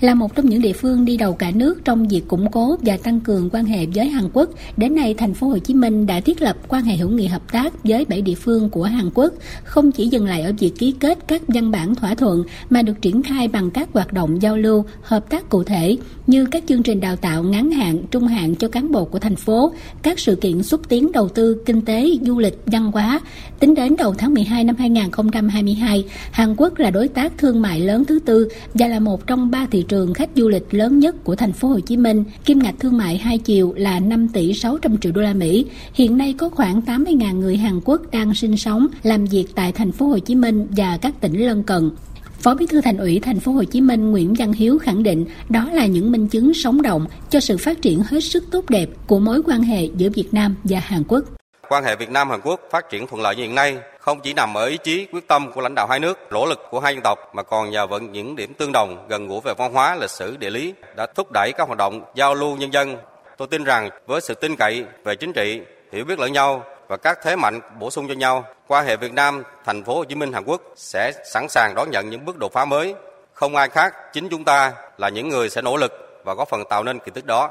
là 0.00 0.14
một 0.14 0.34
trong 0.34 0.46
những 0.46 0.62
địa 0.62 0.72
phương 0.72 1.04
đi 1.04 1.16
đầu 1.16 1.32
cả 1.32 1.50
nước 1.54 1.84
trong 1.84 2.08
việc 2.08 2.28
củng 2.28 2.50
cố 2.50 2.76
và 2.80 2.96
tăng 2.96 3.20
cường 3.20 3.50
quan 3.52 3.64
hệ 3.64 3.86
với 3.94 4.08
Hàn 4.08 4.24
Quốc. 4.32 4.50
Đến 4.76 4.94
nay, 4.94 5.14
thành 5.14 5.34
phố 5.34 5.48
Hồ 5.48 5.58
Chí 5.58 5.74
Minh 5.74 6.06
đã 6.06 6.20
thiết 6.20 6.42
lập 6.42 6.56
quan 6.68 6.84
hệ 6.84 6.96
hữu 6.96 7.10
nghị 7.10 7.26
hợp 7.26 7.52
tác 7.52 7.84
với 7.84 8.04
bảy 8.04 8.22
địa 8.22 8.34
phương 8.34 8.70
của 8.70 8.84
Hàn 8.84 9.10
Quốc, 9.14 9.32
không 9.64 9.92
chỉ 9.92 10.08
dừng 10.08 10.26
lại 10.26 10.42
ở 10.42 10.52
việc 10.58 10.72
ký 10.78 10.94
kết 11.00 11.18
các 11.26 11.42
văn 11.48 11.70
bản 11.70 11.94
thỏa 11.94 12.14
thuận 12.14 12.44
mà 12.70 12.82
được 12.82 13.02
triển 13.02 13.22
khai 13.22 13.48
bằng 13.48 13.70
các 13.70 13.88
hoạt 13.92 14.12
động 14.12 14.42
giao 14.42 14.56
lưu, 14.56 14.84
hợp 15.02 15.30
tác 15.30 15.48
cụ 15.48 15.64
thể 15.64 15.96
như 16.26 16.46
các 16.46 16.64
chương 16.66 16.82
trình 16.82 17.00
đào 17.00 17.16
tạo 17.16 17.42
ngắn 17.42 17.70
hạn, 17.70 17.98
trung 18.10 18.26
hạn 18.26 18.54
cho 18.54 18.68
cán 18.68 18.92
bộ 18.92 19.04
của 19.04 19.18
thành 19.18 19.36
phố, 19.36 19.72
các 20.02 20.18
sự 20.18 20.36
kiện 20.36 20.62
xúc 20.62 20.80
tiến 20.88 21.12
đầu 21.12 21.28
tư 21.28 21.62
kinh 21.66 21.82
tế, 21.82 22.08
du 22.22 22.38
lịch, 22.38 22.58
văn 22.66 22.90
hóa. 22.92 23.20
Tính 23.58 23.74
đến 23.74 23.96
đầu 23.98 24.14
tháng 24.14 24.34
12 24.34 24.64
năm 24.64 24.76
2022, 24.78 26.04
Hàn 26.30 26.54
Quốc 26.56 26.78
là 26.78 26.90
đối 26.90 27.08
tác 27.08 27.38
thương 27.38 27.62
mại 27.62 27.80
lớn 27.80 28.04
thứ 28.04 28.18
tư 28.18 28.48
và 28.74 28.86
là 28.86 29.00
một 29.00 29.26
trong 29.26 29.50
ba 29.50 29.66
thị 29.70 29.84
trường 29.88 29.91
khách 30.14 30.30
du 30.34 30.48
lịch 30.48 30.74
lớn 30.74 30.98
nhất 30.98 31.24
của 31.24 31.36
thành 31.36 31.52
phố 31.52 31.68
Hồ 31.68 31.80
Chí 31.80 31.96
Minh. 31.96 32.24
Kim 32.44 32.58
ngạch 32.58 32.74
thương 32.78 32.96
mại 32.96 33.18
hai 33.18 33.38
chiều 33.38 33.72
là 33.76 34.00
5 34.00 34.28
tỷ 34.28 34.54
600 34.54 34.98
triệu 34.98 35.12
đô 35.12 35.20
la 35.20 35.34
Mỹ. 35.34 35.66
Hiện 35.94 36.18
nay 36.18 36.34
có 36.38 36.48
khoảng 36.48 36.80
80.000 36.80 37.38
người 37.38 37.56
Hàn 37.56 37.80
Quốc 37.84 38.02
đang 38.12 38.34
sinh 38.34 38.56
sống, 38.56 38.86
làm 39.02 39.24
việc 39.24 39.44
tại 39.54 39.72
thành 39.72 39.92
phố 39.92 40.06
Hồ 40.06 40.18
Chí 40.18 40.34
Minh 40.34 40.66
và 40.76 40.98
các 41.02 41.20
tỉnh 41.20 41.46
lân 41.46 41.62
cận. 41.62 41.90
Phó 42.38 42.54
Bí 42.54 42.66
thư 42.66 42.80
Thành 42.80 42.96
ủy 42.96 43.20
Thành 43.20 43.40
phố 43.40 43.52
Hồ 43.52 43.64
Chí 43.64 43.80
Minh 43.80 44.10
Nguyễn 44.10 44.34
Văn 44.38 44.52
Hiếu 44.52 44.78
khẳng 44.78 45.02
định 45.02 45.24
đó 45.48 45.70
là 45.72 45.86
những 45.86 46.12
minh 46.12 46.28
chứng 46.28 46.54
sống 46.54 46.82
động 46.82 47.06
cho 47.30 47.40
sự 47.40 47.56
phát 47.56 47.82
triển 47.82 48.02
hết 48.02 48.20
sức 48.20 48.44
tốt 48.50 48.70
đẹp 48.70 48.88
của 49.06 49.18
mối 49.18 49.42
quan 49.46 49.62
hệ 49.62 49.88
giữa 49.96 50.08
Việt 50.08 50.28
Nam 50.32 50.56
và 50.64 50.80
Hàn 50.80 51.02
Quốc. 51.08 51.24
Quan 51.68 51.84
hệ 51.84 51.96
Việt 51.96 52.10
Nam 52.10 52.30
Hàn 52.30 52.40
Quốc 52.44 52.60
phát 52.70 52.90
triển 52.90 53.06
thuận 53.06 53.22
lợi 53.22 53.36
như 53.36 53.42
hiện 53.42 53.54
nay 53.54 53.76
không 54.02 54.20
chỉ 54.20 54.32
nằm 54.32 54.56
ở 54.56 54.66
ý 54.66 54.76
chí 54.76 55.06
quyết 55.12 55.28
tâm 55.28 55.52
của 55.52 55.60
lãnh 55.60 55.74
đạo 55.74 55.86
hai 55.90 56.00
nước, 56.00 56.18
nỗ 56.32 56.46
lực 56.46 56.60
của 56.70 56.80
hai 56.80 56.94
dân 56.94 57.02
tộc 57.02 57.34
mà 57.34 57.42
còn 57.42 57.70
nhờ 57.70 57.86
vận 57.86 58.12
những 58.12 58.36
điểm 58.36 58.54
tương 58.54 58.72
đồng 58.72 59.06
gần 59.08 59.28
gũi 59.28 59.40
về 59.44 59.54
văn 59.54 59.72
hóa, 59.72 59.96
lịch 60.00 60.10
sử, 60.10 60.36
địa 60.36 60.50
lý 60.50 60.74
đã 60.96 61.06
thúc 61.06 61.32
đẩy 61.32 61.52
các 61.52 61.66
hoạt 61.66 61.78
động 61.78 62.04
giao 62.14 62.34
lưu 62.34 62.56
nhân 62.56 62.72
dân. 62.72 62.96
Tôi 63.36 63.48
tin 63.48 63.64
rằng 63.64 63.90
với 64.06 64.20
sự 64.20 64.34
tin 64.34 64.56
cậy 64.56 64.84
về 65.04 65.16
chính 65.16 65.32
trị, 65.32 65.60
hiểu 65.92 66.04
biết 66.04 66.18
lẫn 66.18 66.32
nhau 66.32 66.64
và 66.88 66.96
các 66.96 67.18
thế 67.22 67.36
mạnh 67.36 67.60
bổ 67.78 67.90
sung 67.90 68.08
cho 68.08 68.14
nhau, 68.14 68.44
quan 68.66 68.86
hệ 68.86 68.96
Việt 68.96 69.12
Nam, 69.12 69.42
thành 69.64 69.84
phố 69.84 69.94
Hồ 69.94 70.04
Chí 70.04 70.14
Minh, 70.14 70.32
Hàn 70.32 70.44
Quốc 70.44 70.62
sẽ 70.76 71.12
sẵn 71.32 71.48
sàng 71.48 71.74
đón 71.74 71.90
nhận 71.90 72.10
những 72.10 72.24
bước 72.24 72.38
đột 72.38 72.52
phá 72.52 72.64
mới. 72.64 72.94
Không 73.32 73.56
ai 73.56 73.68
khác, 73.68 73.94
chính 74.12 74.28
chúng 74.28 74.44
ta 74.44 74.72
là 74.98 75.08
những 75.08 75.28
người 75.28 75.50
sẽ 75.50 75.62
nỗ 75.62 75.76
lực 75.76 76.20
và 76.24 76.34
góp 76.34 76.48
phần 76.48 76.64
tạo 76.64 76.84
nên 76.84 76.98
kỳ 76.98 77.10
tích 77.14 77.26
đó. 77.26 77.50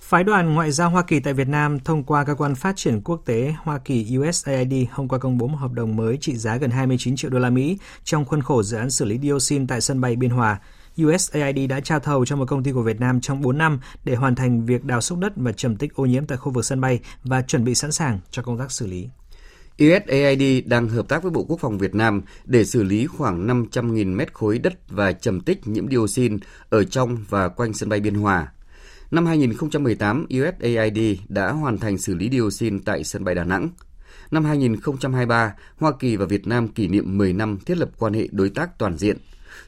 Phái 0.00 0.24
đoàn 0.24 0.54
Ngoại 0.54 0.70
giao 0.70 0.90
Hoa 0.90 1.02
Kỳ 1.02 1.20
tại 1.20 1.34
Việt 1.34 1.48
Nam 1.48 1.80
thông 1.80 2.04
qua 2.04 2.24
cơ 2.24 2.34
quan 2.34 2.54
phát 2.54 2.76
triển 2.76 3.00
quốc 3.00 3.22
tế 3.24 3.54
Hoa 3.62 3.78
Kỳ 3.78 4.18
USAID 4.18 4.72
hôm 4.90 5.08
qua 5.08 5.18
công 5.18 5.38
bố 5.38 5.46
một 5.46 5.56
hợp 5.56 5.72
đồng 5.72 5.96
mới 5.96 6.18
trị 6.20 6.36
giá 6.36 6.56
gần 6.56 6.70
29 6.70 7.16
triệu 7.16 7.30
đô 7.30 7.38
la 7.38 7.50
Mỹ 7.50 7.78
trong 8.04 8.24
khuôn 8.24 8.42
khổ 8.42 8.62
dự 8.62 8.76
án 8.76 8.90
xử 8.90 9.04
lý 9.04 9.18
dioxin 9.18 9.66
tại 9.66 9.80
sân 9.80 10.00
bay 10.00 10.16
Biên 10.16 10.30
Hòa. 10.30 10.60
USAID 11.02 11.68
đã 11.68 11.80
trao 11.80 12.00
thầu 12.00 12.24
cho 12.26 12.36
một 12.36 12.48
công 12.48 12.62
ty 12.62 12.72
của 12.72 12.82
Việt 12.82 13.00
Nam 13.00 13.20
trong 13.20 13.42
4 13.42 13.58
năm 13.58 13.80
để 14.04 14.14
hoàn 14.14 14.34
thành 14.34 14.66
việc 14.66 14.84
đào 14.84 15.00
xúc 15.00 15.18
đất 15.18 15.32
và 15.36 15.52
trầm 15.52 15.76
tích 15.76 15.94
ô 15.94 16.06
nhiễm 16.06 16.26
tại 16.26 16.38
khu 16.38 16.52
vực 16.52 16.64
sân 16.64 16.80
bay 16.80 17.00
và 17.24 17.42
chuẩn 17.42 17.64
bị 17.64 17.74
sẵn 17.74 17.92
sàng 17.92 18.18
cho 18.30 18.42
công 18.42 18.58
tác 18.58 18.72
xử 18.72 18.86
lý. 18.86 19.08
USAID 19.84 20.66
đang 20.66 20.88
hợp 20.88 21.08
tác 21.08 21.22
với 21.22 21.30
Bộ 21.30 21.44
Quốc 21.48 21.60
phòng 21.60 21.78
Việt 21.78 21.94
Nam 21.94 22.22
để 22.44 22.64
xử 22.64 22.82
lý 22.82 23.06
khoảng 23.06 23.46
500.000 23.46 24.16
mét 24.16 24.34
khối 24.34 24.58
đất 24.58 24.90
và 24.90 25.12
trầm 25.12 25.40
tích 25.40 25.66
nhiễm 25.66 25.90
dioxin 25.90 26.38
ở 26.70 26.84
trong 26.84 27.16
và 27.28 27.48
quanh 27.48 27.72
sân 27.72 27.88
bay 27.88 28.00
Biên 28.00 28.14
Hòa. 28.14 28.48
Năm 29.10 29.26
2018, 29.26 30.26
USAID 30.34 31.18
đã 31.28 31.52
hoàn 31.52 31.78
thành 31.78 31.98
xử 31.98 32.14
lý 32.14 32.28
dioxin 32.32 32.80
tại 32.80 33.04
sân 33.04 33.24
bay 33.24 33.34
Đà 33.34 33.44
Nẵng. 33.44 33.68
Năm 34.30 34.44
2023, 34.44 35.54
Hoa 35.78 35.92
Kỳ 35.98 36.16
và 36.16 36.26
Việt 36.26 36.46
Nam 36.46 36.68
kỷ 36.68 36.88
niệm 36.88 37.18
10 37.18 37.32
năm 37.32 37.58
thiết 37.66 37.78
lập 37.78 37.90
quan 37.98 38.12
hệ 38.12 38.28
đối 38.32 38.50
tác 38.50 38.78
toàn 38.78 38.96
diện. 38.96 39.16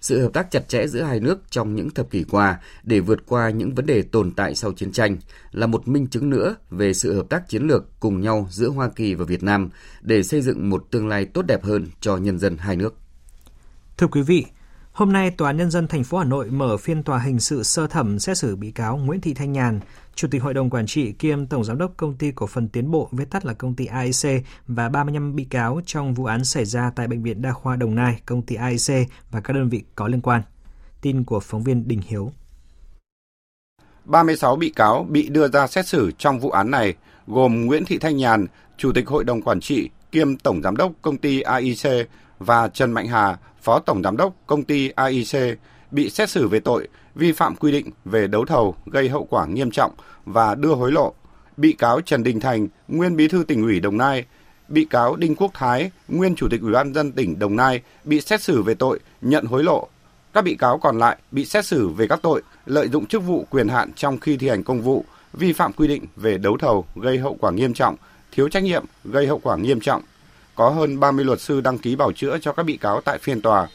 Sự 0.01 0.23
hợp 0.23 0.33
tác 0.33 0.51
chặt 0.51 0.69
chẽ 0.69 0.87
giữa 0.87 1.03
hai 1.03 1.21
nước 1.21 1.39
trong 1.51 1.75
những 1.75 1.91
thập 1.91 2.11
kỷ 2.11 2.25
qua 2.25 2.61
để 2.83 3.01
vượt 3.01 3.27
qua 3.27 3.51
những 3.51 3.75
vấn 3.75 3.87
đề 3.87 4.03
tồn 4.03 4.31
tại 4.31 4.55
sau 4.55 4.73
chiến 4.73 4.93
tranh 4.93 5.17
là 5.53 5.67
một 5.67 5.89
minh 5.89 6.07
chứng 6.07 6.31
nữa 6.31 6.57
về 6.71 6.95
sự 6.95 7.15
hợp 7.15 7.27
tác 7.29 7.49
chiến 7.49 7.63
lược 7.63 8.01
cùng 8.01 8.21
nhau 8.21 8.49
giữa 8.51 8.69
Hoa 8.69 8.89
Kỳ 8.97 9.15
và 9.15 9.25
Việt 9.25 9.43
Nam 9.43 9.69
để 10.01 10.23
xây 10.23 10.43
dựng 10.43 10.71
một 10.71 10.87
tương 10.91 11.09
lai 11.09 11.25
tốt 11.25 11.43
đẹp 11.43 11.65
hơn 11.65 11.87
cho 12.01 12.17
nhân 12.17 12.39
dân 12.39 12.57
hai 12.59 12.77
nước. 12.77 12.95
Thưa 13.97 14.07
quý 14.07 14.23
vị, 14.23 14.45
Hôm 14.99 15.13
nay, 15.13 15.31
Tòa 15.31 15.49
án 15.49 15.57
Nhân 15.57 15.71
dân 15.71 15.89
thành 15.89 16.05
phố 16.05 16.19
Hà 16.19 16.25
Nội 16.25 16.51
mở 16.51 16.77
phiên 16.77 17.03
tòa 17.03 17.19
hình 17.19 17.41
sự 17.41 17.63
sơ 17.63 17.87
thẩm 17.87 18.19
xét 18.19 18.39
xử 18.39 18.57
bị 18.57 18.71
cáo 18.71 18.97
Nguyễn 18.97 19.21
Thị 19.21 19.35
Thanh 19.35 19.53
Nhàn, 19.53 19.81
Chủ 20.15 20.29
tịch 20.31 20.43
Hội 20.43 20.55
đồng 20.55 20.71
Quản 20.71 20.87
trị 20.87 21.13
kiêm 21.13 21.47
Tổng 21.47 21.65
Giám 21.65 21.79
đốc 21.79 21.93
Công 21.97 22.15
ty 22.15 22.33
Cổ 22.33 22.47
phần 22.47 22.69
Tiến 22.69 22.91
bộ, 22.91 23.09
viết 23.13 23.31
tắt 23.31 23.45
là 23.45 23.53
công 23.53 23.75
ty 23.75 23.87
AIC 23.87 24.45
và 24.67 24.89
35 24.89 25.37
bị 25.37 25.45
cáo 25.45 25.81
trong 25.87 26.15
vụ 26.15 26.25
án 26.25 26.45
xảy 26.45 26.65
ra 26.65 26.91
tại 26.97 27.07
Bệnh 27.07 27.23
viện 27.23 27.43
Đa 27.43 27.53
khoa 27.53 27.77
Đồng 27.77 27.95
Nai, 27.95 28.21
công 28.27 28.43
ty 28.43 28.55
AIC 28.55 29.09
và 29.31 29.41
các 29.41 29.53
đơn 29.53 29.69
vị 29.69 29.83
có 29.95 30.09
liên 30.09 30.21
quan. 30.21 30.43
Tin 31.01 31.25
của 31.25 31.41
phóng 31.41 31.63
viên 31.63 31.89
Đình 31.89 32.01
Hiếu. 32.07 32.33
36 34.05 34.57
bị 34.57 34.73
cáo 34.77 35.07
bị 35.11 35.29
đưa 35.29 35.49
ra 35.49 35.67
xét 35.67 35.87
xử 35.87 36.11
trong 36.19 36.39
vụ 36.39 36.51
án 36.51 36.71
này 36.71 36.95
gồm 37.27 37.67
Nguyễn 37.67 37.85
Thị 37.85 37.99
Thanh 37.99 38.17
Nhàn, 38.17 38.47
Chủ 38.77 38.93
tịch 38.93 39.09
Hội 39.09 39.25
đồng 39.25 39.43
Quản 39.43 39.61
trị 39.61 39.91
kiêm 40.13 40.37
Tổng 40.37 40.63
Giám 40.63 40.77
đốc 40.77 40.93
Công 41.03 41.17
ty 41.17 41.41
AIC 41.41 42.09
và 42.39 42.69
Trần 42.69 42.93
Mạnh 42.93 43.07
Hà, 43.07 43.37
Phó 43.63 43.79
Tổng 43.79 44.03
Giám 44.03 44.17
đốc 44.17 44.35
Công 44.47 44.65
ty 44.65 44.89
AIC, 44.89 45.59
bị 45.91 46.11
xét 46.11 46.31
xử 46.31 46.49
về 46.49 46.61
tội 46.61 46.89
vi 47.15 47.33
phạm 47.33 47.57
quy 47.57 47.73
định 47.73 47.91
về 48.05 48.27
đấu 48.27 48.45
thầu 48.45 48.75
gây 48.87 49.09
hậu 49.09 49.25
quả 49.31 49.47
nghiêm 49.47 49.71
trọng 49.71 49.93
và 50.27 50.55
đưa 50.55 50.75
hối 50.75 50.93
lộ. 50.93 51.15
Bị 51.57 51.73
cáo 51.73 52.01
Trần 52.01 52.23
Đình 52.23 52.41
Thành, 52.41 52.69
nguyên 52.89 53.17
bí 53.17 53.29
thư 53.29 53.45
tỉnh 53.49 53.63
ủy 53.63 53.81
Đồng 53.81 53.97
Nai, 53.97 54.25
bị 54.69 54.85
cáo 54.85 55.17
Đinh 55.17 55.37
Quốc 55.37 55.51
Thái, 55.55 55.91
nguyên 56.09 56.35
chủ 56.35 56.49
tịch 56.51 56.61
Ủy 56.61 56.73
ban 56.73 56.95
dân 56.95 57.13
tỉnh 57.13 57.39
Đồng 57.39 57.57
Nai 57.57 57.81
bị 58.05 58.21
xét 58.21 58.43
xử 58.43 58.63
về 58.63 58.75
tội 58.75 58.99
nhận 59.23 59.45
hối 59.45 59.65
lộ. 59.65 59.89
Các 60.33 60.45
bị 60.45 60.55
cáo 60.55 60.79
còn 60.79 60.99
lại 60.99 61.17
bị 61.31 61.45
xét 61.45 61.67
xử 61.67 61.89
về 61.89 62.07
các 62.07 62.19
tội 62.23 62.43
lợi 62.67 62.89
dụng 62.89 63.07
chức 63.07 63.23
vụ 63.23 63.47
quyền 63.51 63.69
hạn 63.69 63.93
trong 63.97 64.19
khi 64.19 64.37
thi 64.37 64.49
hành 64.49 64.65
công 64.65 64.83
vụ, 64.83 65.05
vi 65.33 65.53
phạm 65.53 65.73
quy 65.73 65.89
định 65.89 66.05
về 66.17 66.39
đấu 66.39 66.57
thầu 66.61 66.85
gây 66.97 67.19
hậu 67.19 67.37
quả 67.41 67.51
nghiêm 67.51 67.75
trọng 67.75 67.97
thiếu 68.33 68.49
trách 68.49 68.63
nhiệm, 68.63 68.85
gây 69.05 69.27
hậu 69.27 69.39
quả 69.39 69.57
nghiêm 69.57 69.81
trọng. 69.81 70.03
Có 70.59 70.71
hơn 70.71 71.01
30 71.01 71.25
luật 71.25 71.41
sư 71.41 71.61
đăng 71.61 71.79
ký 71.79 71.97
bảo 71.97 72.13
chữa 72.13 72.39
cho 72.39 72.53
các 72.53 72.63
bị 72.63 72.77
cáo 72.77 73.01
tại 73.01 73.19
phiên 73.19 73.43
tòa. 73.43 73.69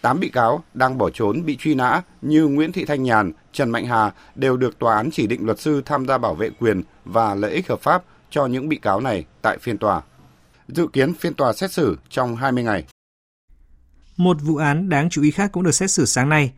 8 0.00 0.20
bị 0.20 0.28
cáo 0.28 0.64
đang 0.74 0.98
bỏ 0.98 1.10
trốn 1.10 1.44
bị 1.44 1.56
truy 1.56 1.74
nã 1.74 2.02
như 2.22 2.46
Nguyễn 2.46 2.72
Thị 2.72 2.84
Thanh 2.84 3.02
Nhàn, 3.02 3.32
Trần 3.52 3.70
Mạnh 3.70 3.86
Hà 3.86 4.12
đều 4.34 4.56
được 4.56 4.78
tòa 4.78 4.96
án 4.96 5.10
chỉ 5.10 5.26
định 5.26 5.46
luật 5.46 5.60
sư 5.60 5.82
tham 5.86 6.06
gia 6.06 6.18
bảo 6.18 6.34
vệ 6.34 6.50
quyền 6.60 6.82
và 7.04 7.34
lợi 7.34 7.50
ích 7.50 7.68
hợp 7.68 7.80
pháp 7.80 8.02
cho 8.30 8.46
những 8.46 8.68
bị 8.68 8.76
cáo 8.76 9.00
này 9.00 9.24
tại 9.42 9.58
phiên 9.58 9.78
tòa. 9.78 10.02
Dự 10.68 10.86
kiến 10.92 11.14
phiên 11.14 11.34
tòa 11.34 11.52
xét 11.52 11.72
xử 11.72 11.98
trong 12.10 12.36
20 12.36 12.64
ngày. 12.64 12.84
Một 14.16 14.36
vụ 14.42 14.56
án 14.56 14.88
đáng 14.88 15.10
chú 15.10 15.22
ý 15.22 15.30
khác 15.30 15.52
cũng 15.52 15.62
được 15.62 15.74
xét 15.74 15.90
xử 15.90 16.04
sáng 16.04 16.28
nay. 16.28 16.52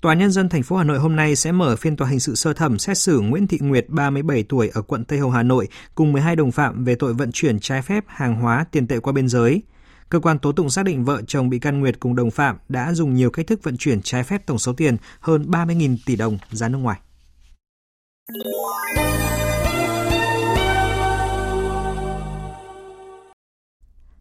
Tòa 0.00 0.14
nhân 0.14 0.30
dân 0.30 0.48
thành 0.48 0.62
phố 0.62 0.76
Hà 0.76 0.84
Nội 0.84 0.98
hôm 0.98 1.16
nay 1.16 1.36
sẽ 1.36 1.52
mở 1.52 1.76
phiên 1.76 1.96
tòa 1.96 2.08
hình 2.08 2.20
sự 2.20 2.34
sơ 2.34 2.52
thẩm 2.52 2.78
xét 2.78 2.98
xử 2.98 3.20
Nguyễn 3.20 3.46
Thị 3.46 3.58
Nguyệt 3.60 3.86
37 3.88 4.42
tuổi, 4.42 4.68
ở 4.68 4.82
quận 4.82 5.04
Tây 5.04 5.18
Hồ, 5.18 5.30
Hà 5.30 5.42
Nội, 5.42 5.68
cùng 5.94 6.12
12 6.12 6.36
đồng 6.36 6.52
phạm 6.52 6.84
về 6.84 6.94
tội 6.94 7.14
vận 7.14 7.32
chuyển 7.32 7.60
trái 7.60 7.82
phép 7.82 8.04
hàng 8.06 8.34
hóa 8.40 8.64
tiền 8.70 8.86
tệ 8.86 9.00
qua 9.00 9.12
biên 9.12 9.28
giới. 9.28 9.62
Cơ 10.08 10.20
quan 10.20 10.38
tố 10.38 10.52
tụng 10.52 10.70
xác 10.70 10.84
định 10.84 11.04
vợ 11.04 11.22
chồng 11.26 11.50
bị 11.50 11.58
can 11.58 11.80
Nguyệt 11.80 12.00
cùng 12.00 12.16
đồng 12.16 12.30
phạm 12.30 12.56
đã 12.68 12.92
dùng 12.92 13.14
nhiều 13.14 13.30
cách 13.30 13.46
thức 13.46 13.62
vận 13.62 13.76
chuyển 13.76 14.02
trái 14.02 14.24
phép 14.24 14.46
tổng 14.46 14.58
số 14.58 14.72
tiền 14.72 14.96
hơn 15.20 15.46
30.000 15.50 15.96
tỷ 16.06 16.16
đồng 16.16 16.38
ra 16.50 16.68
nước 16.68 16.78
ngoài. 16.78 17.00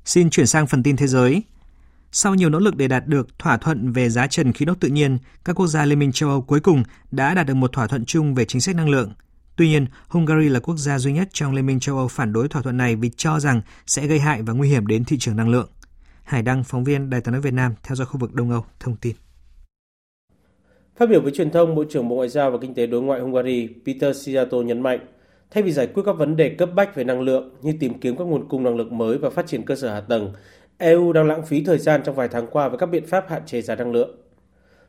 Xin 0.05 0.29
chuyển 0.29 0.47
sang 0.47 0.67
phần 0.67 0.83
tin 0.83 0.97
thế 0.97 1.07
giới. 1.07 1.43
Sau 2.17 2.35
nhiều 2.35 2.49
nỗ 2.49 2.59
lực 2.59 2.75
để 2.75 2.87
đạt 2.87 3.07
được 3.07 3.39
thỏa 3.39 3.57
thuận 3.57 3.91
về 3.91 4.09
giá 4.09 4.27
trần 4.27 4.53
khí 4.53 4.65
đốt 4.65 4.79
tự 4.79 4.87
nhiên, 4.87 5.17
các 5.45 5.53
quốc 5.53 5.67
gia 5.67 5.85
Liên 5.85 5.99
minh 5.99 6.11
châu 6.11 6.29
Âu 6.29 6.41
cuối 6.41 6.59
cùng 6.59 6.83
đã 7.11 7.33
đạt 7.33 7.47
được 7.47 7.53
một 7.53 7.71
thỏa 7.71 7.87
thuận 7.87 8.05
chung 8.05 8.35
về 8.35 8.45
chính 8.45 8.61
sách 8.61 8.75
năng 8.75 8.89
lượng. 8.89 9.13
Tuy 9.55 9.67
nhiên, 9.67 9.85
Hungary 10.07 10.49
là 10.49 10.59
quốc 10.59 10.77
gia 10.77 10.99
duy 10.99 11.13
nhất 11.13 11.27
trong 11.33 11.53
Liên 11.53 11.65
minh 11.65 11.79
châu 11.79 11.97
Âu 11.97 12.07
phản 12.07 12.33
đối 12.33 12.47
thỏa 12.47 12.61
thuận 12.61 12.77
này 12.77 12.95
vì 12.95 13.09
cho 13.17 13.39
rằng 13.39 13.61
sẽ 13.87 14.07
gây 14.07 14.19
hại 14.19 14.41
và 14.41 14.53
nguy 14.53 14.69
hiểm 14.69 14.87
đến 14.87 15.05
thị 15.05 15.17
trường 15.17 15.35
năng 15.35 15.49
lượng. 15.49 15.69
Hải 16.23 16.41
Đăng, 16.41 16.63
phóng 16.63 16.83
viên 16.83 17.09
Đài 17.09 17.21
tiếng 17.21 17.31
nói 17.31 17.41
Việt 17.41 17.53
Nam 17.53 17.73
theo 17.83 17.95
dõi 17.95 18.05
khu 18.05 18.19
vực 18.19 18.33
Đông 18.33 18.51
Âu, 18.51 18.65
thông 18.79 18.95
tin. 18.95 19.15
Phát 20.97 21.09
biểu 21.09 21.21
với 21.21 21.31
truyền 21.31 21.51
thông, 21.51 21.75
Bộ 21.75 21.83
trưởng 21.89 22.09
Bộ 22.09 22.15
Ngoại 22.15 22.29
giao 22.29 22.51
và 22.51 22.57
Kinh 22.61 22.73
tế 22.73 22.87
Đối 22.87 23.01
ngoại 23.01 23.21
Hungary 23.21 23.69
Peter 23.85 24.17
Sijato 24.17 24.61
nhấn 24.61 24.81
mạnh, 24.81 24.99
thay 25.51 25.63
vì 25.63 25.71
giải 25.71 25.87
quyết 25.87 26.03
các 26.05 26.13
vấn 26.17 26.35
đề 26.35 26.49
cấp 26.49 26.69
bách 26.75 26.95
về 26.95 27.03
năng 27.03 27.21
lượng 27.21 27.49
như 27.61 27.73
tìm 27.79 27.99
kiếm 27.99 28.17
các 28.17 28.23
nguồn 28.23 28.49
cung 28.49 28.63
năng 28.63 28.75
lượng 28.75 28.97
mới 28.97 29.17
và 29.17 29.29
phát 29.29 29.47
triển 29.47 29.65
cơ 29.65 29.75
sở 29.75 29.93
hạ 29.93 30.01
tầng, 30.01 30.33
EU 30.77 31.13
đang 31.13 31.27
lãng 31.27 31.45
phí 31.45 31.63
thời 31.63 31.77
gian 31.77 32.01
trong 32.03 32.15
vài 32.15 32.27
tháng 32.27 32.47
qua 32.47 32.69
với 32.69 32.77
các 32.77 32.85
biện 32.85 33.05
pháp 33.05 33.25
hạn 33.29 33.41
chế 33.45 33.61
giá 33.61 33.75
năng 33.75 33.91
lượng. 33.91 34.17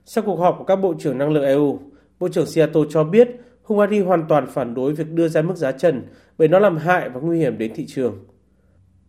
Sau 0.05 0.25
cuộc 0.26 0.37
họp 0.37 0.57
của 0.59 0.64
các 0.64 0.76
bộ 0.76 0.95
trưởng 0.99 1.19
năng 1.19 1.31
lượng 1.31 1.45
EU, 1.45 1.78
Bộ 2.21 2.28
trưởng 2.28 2.47
Seattle 2.47 2.83
cho 2.90 3.05
biết 3.05 3.28
Hungary 3.62 4.00
hoàn 4.00 4.25
toàn 4.28 4.47
phản 4.47 4.75
đối 4.75 4.93
việc 4.93 5.12
đưa 5.12 5.28
ra 5.28 5.43
mức 5.43 5.57
giá 5.57 5.73
trần 5.73 6.02
bởi 6.38 6.49
nó 6.49 6.59
làm 6.59 6.76
hại 6.76 7.09
và 7.09 7.21
nguy 7.21 7.38
hiểm 7.38 7.59
đến 7.59 7.73
thị 7.75 7.87
trường. 7.87 8.25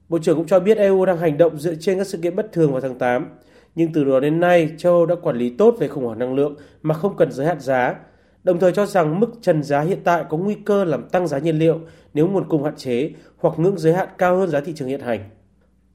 Bộ 0.09 0.19
trưởng 0.19 0.37
cũng 0.37 0.47
cho 0.47 0.59
biết 0.59 0.77
EU 0.77 1.05
đang 1.05 1.17
hành 1.17 1.37
động 1.37 1.59
dựa 1.59 1.75
trên 1.75 1.97
các 1.97 2.07
sự 2.07 2.17
kiện 2.17 2.35
bất 2.35 2.51
thường 2.51 2.71
vào 2.71 2.81
tháng 2.81 2.97
8, 2.97 3.29
nhưng 3.75 3.93
từ 3.93 4.03
đó 4.03 4.19
đến 4.19 4.39
nay 4.39 4.71
châu 4.77 4.93
Âu 4.93 5.05
đã 5.05 5.15
quản 5.15 5.37
lý 5.37 5.49
tốt 5.49 5.75
về 5.79 5.87
khủng 5.87 6.05
hoảng 6.05 6.19
năng 6.19 6.35
lượng 6.35 6.55
mà 6.81 6.95
không 6.95 7.17
cần 7.17 7.31
giới 7.31 7.45
hạn 7.45 7.59
giá, 7.59 7.95
đồng 8.43 8.59
thời 8.59 8.71
cho 8.71 8.85
rằng 8.85 9.19
mức 9.19 9.29
trần 9.41 9.63
giá 9.63 9.81
hiện 9.81 9.99
tại 10.03 10.25
có 10.29 10.37
nguy 10.37 10.55
cơ 10.65 10.83
làm 10.83 11.09
tăng 11.09 11.27
giá 11.27 11.39
nhiên 11.39 11.59
liệu 11.59 11.79
nếu 12.13 12.27
nguồn 12.27 12.49
cung 12.49 12.63
hạn 12.63 12.75
chế 12.75 13.11
hoặc 13.37 13.59
ngưỡng 13.59 13.77
giới 13.77 13.93
hạn 13.93 14.07
cao 14.17 14.37
hơn 14.37 14.49
giá 14.49 14.61
thị 14.61 14.73
trường 14.75 14.87
hiện 14.87 15.01
hành. 15.01 15.29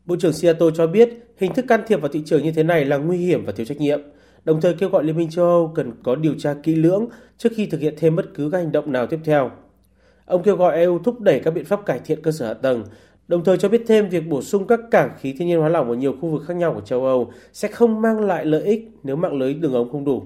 Bộ 0.06 0.16
trưởng 0.16 0.32
Seattle 0.32 0.68
cho 0.74 0.86
biết 0.86 1.08
hình 1.36 1.54
thức 1.54 1.64
can 1.68 1.80
thiệp 1.86 2.00
vào 2.00 2.08
thị 2.08 2.22
trường 2.26 2.42
như 2.42 2.52
thế 2.52 2.62
này 2.62 2.84
là 2.84 2.96
nguy 2.96 3.18
hiểm 3.18 3.44
và 3.44 3.52
thiếu 3.52 3.66
trách 3.66 3.80
nhiệm, 3.80 4.00
đồng 4.44 4.60
thời 4.60 4.74
kêu 4.74 4.88
gọi 4.88 5.04
Liên 5.04 5.16
minh 5.16 5.30
châu 5.30 5.44
Âu 5.44 5.72
cần 5.74 5.92
có 6.02 6.14
điều 6.14 6.34
tra 6.38 6.54
kỹ 6.62 6.74
lưỡng 6.74 7.08
trước 7.38 7.52
khi 7.56 7.66
thực 7.66 7.80
hiện 7.80 7.94
thêm 7.98 8.16
bất 8.16 8.26
cứ 8.34 8.50
các 8.50 8.58
hành 8.58 8.72
động 8.72 8.92
nào 8.92 9.06
tiếp 9.06 9.18
theo. 9.24 9.50
Ông 10.24 10.42
kêu 10.42 10.56
gọi 10.56 10.76
EU 10.76 10.98
thúc 10.98 11.20
đẩy 11.20 11.40
các 11.40 11.50
biện 11.50 11.64
pháp 11.64 11.86
cải 11.86 12.00
thiện 12.04 12.22
cơ 12.22 12.32
sở 12.32 12.46
hạ 12.46 12.54
tầng, 12.54 12.84
đồng 13.28 13.44
thời 13.44 13.58
cho 13.58 13.68
biết 13.68 13.82
thêm 13.86 14.08
việc 14.08 14.28
bổ 14.28 14.42
sung 14.42 14.66
các 14.66 14.80
cảng 14.90 15.10
khí 15.20 15.34
thiên 15.38 15.48
nhiên 15.48 15.58
hóa 15.58 15.68
lỏng 15.68 15.88
ở 15.88 15.94
nhiều 15.94 16.16
khu 16.20 16.30
vực 16.30 16.42
khác 16.46 16.56
nhau 16.56 16.74
của 16.74 16.80
châu 16.80 17.06
Âu 17.06 17.32
sẽ 17.52 17.68
không 17.68 18.00
mang 18.02 18.20
lại 18.20 18.44
lợi 18.44 18.62
ích 18.62 18.88
nếu 19.02 19.16
mạng 19.16 19.38
lưới 19.38 19.54
đường 19.54 19.74
ống 19.74 19.92
không 19.92 20.04
đủ. 20.04 20.22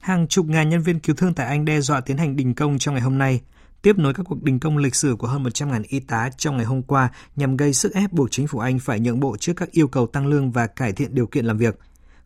Hàng 0.00 0.28
chục 0.28 0.46
ngàn 0.46 0.68
nhân 0.68 0.80
viên 0.80 1.00
cứu 1.00 1.16
thương 1.16 1.34
tại 1.34 1.46
Anh 1.46 1.64
đe 1.64 1.80
dọa 1.80 2.00
tiến 2.00 2.16
hành 2.16 2.36
đình 2.36 2.54
công 2.54 2.78
trong 2.78 2.94
ngày 2.94 3.02
hôm 3.02 3.18
nay 3.18 3.40
tiếp 3.82 3.98
nối 3.98 4.14
các 4.14 4.26
cuộc 4.28 4.42
đình 4.42 4.58
công 4.58 4.76
lịch 4.76 4.94
sử 4.94 5.16
của 5.18 5.26
hơn 5.26 5.44
100.000 5.44 5.82
y 5.88 6.00
tá 6.00 6.30
trong 6.38 6.56
ngày 6.56 6.66
hôm 6.66 6.82
qua 6.82 7.08
nhằm 7.36 7.56
gây 7.56 7.72
sức 7.72 7.94
ép 7.94 8.12
buộc 8.12 8.30
chính 8.30 8.46
phủ 8.46 8.58
Anh 8.58 8.78
phải 8.78 9.00
nhượng 9.00 9.20
bộ 9.20 9.36
trước 9.36 9.52
các 9.56 9.70
yêu 9.70 9.88
cầu 9.88 10.06
tăng 10.06 10.26
lương 10.26 10.50
và 10.50 10.66
cải 10.66 10.92
thiện 10.92 11.14
điều 11.14 11.26
kiện 11.26 11.44
làm 11.44 11.58
việc. 11.58 11.78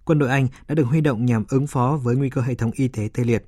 Quân 0.05 0.19
đội 0.19 0.29
Anh 0.29 0.49
đã 0.69 0.75
được 0.75 0.85
huy 0.85 1.01
động 1.01 1.25
nhằm 1.25 1.45
ứng 1.49 1.67
phó 1.67 1.99
với 2.03 2.17
nguy 2.17 2.31
cơ 2.31 2.41
hệ 2.41 2.55
thống 2.55 2.71
y 2.75 2.89
tế 2.89 3.09
tê 3.15 3.25
liệt. 3.25 3.45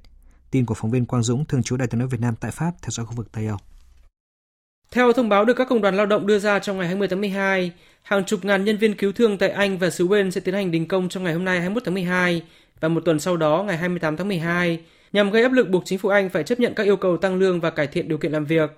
Tin 0.50 0.66
của 0.66 0.74
phóng 0.74 0.90
viên 0.90 1.06
Quang 1.06 1.22
Dũng, 1.22 1.44
thường 1.44 1.62
trú 1.62 1.76
Đại 1.76 1.88
tiếng 1.88 1.98
nói 1.98 2.08
Việt 2.08 2.20
Nam 2.20 2.34
tại 2.40 2.50
Pháp, 2.50 2.72
theo 2.82 2.90
dõi 2.90 3.06
khu 3.06 3.12
vực 3.16 3.32
Tây 3.32 3.46
Âu. 3.46 3.58
Theo 4.90 5.12
thông 5.12 5.28
báo 5.28 5.44
được 5.44 5.54
các 5.54 5.68
công 5.68 5.80
đoàn 5.80 5.96
lao 5.96 6.06
động 6.06 6.26
đưa 6.26 6.38
ra 6.38 6.58
trong 6.58 6.78
ngày 6.78 6.86
20 6.86 7.08
tháng 7.08 7.20
12, 7.20 7.72
hàng 8.02 8.24
chục 8.24 8.44
ngàn 8.44 8.64
nhân 8.64 8.78
viên 8.78 8.94
cứu 8.94 9.12
thương 9.12 9.38
tại 9.38 9.50
Anh 9.50 9.78
và 9.78 9.90
xứ 9.90 10.06
Wales 10.08 10.30
sẽ 10.30 10.40
tiến 10.40 10.54
hành 10.54 10.70
đình 10.70 10.88
công 10.88 11.08
trong 11.08 11.24
ngày 11.24 11.34
hôm 11.34 11.44
nay 11.44 11.58
21 11.58 11.82
tháng 11.84 11.94
12 11.94 12.42
và 12.80 12.88
một 12.88 13.00
tuần 13.04 13.20
sau 13.20 13.36
đó 13.36 13.64
ngày 13.66 13.76
28 13.76 14.16
tháng 14.16 14.28
12 14.28 14.80
nhằm 15.14 15.30
gây 15.30 15.42
áp 15.42 15.52
lực 15.52 15.68
buộc 15.68 15.82
chính 15.84 15.98
phủ 15.98 16.08
Anh 16.08 16.28
phải 16.28 16.44
chấp 16.44 16.60
nhận 16.60 16.74
các 16.74 16.82
yêu 16.82 16.96
cầu 16.96 17.16
tăng 17.16 17.36
lương 17.36 17.60
và 17.60 17.70
cải 17.70 17.86
thiện 17.86 18.08
điều 18.08 18.18
kiện 18.18 18.32
làm 18.32 18.44
việc. 18.44 18.70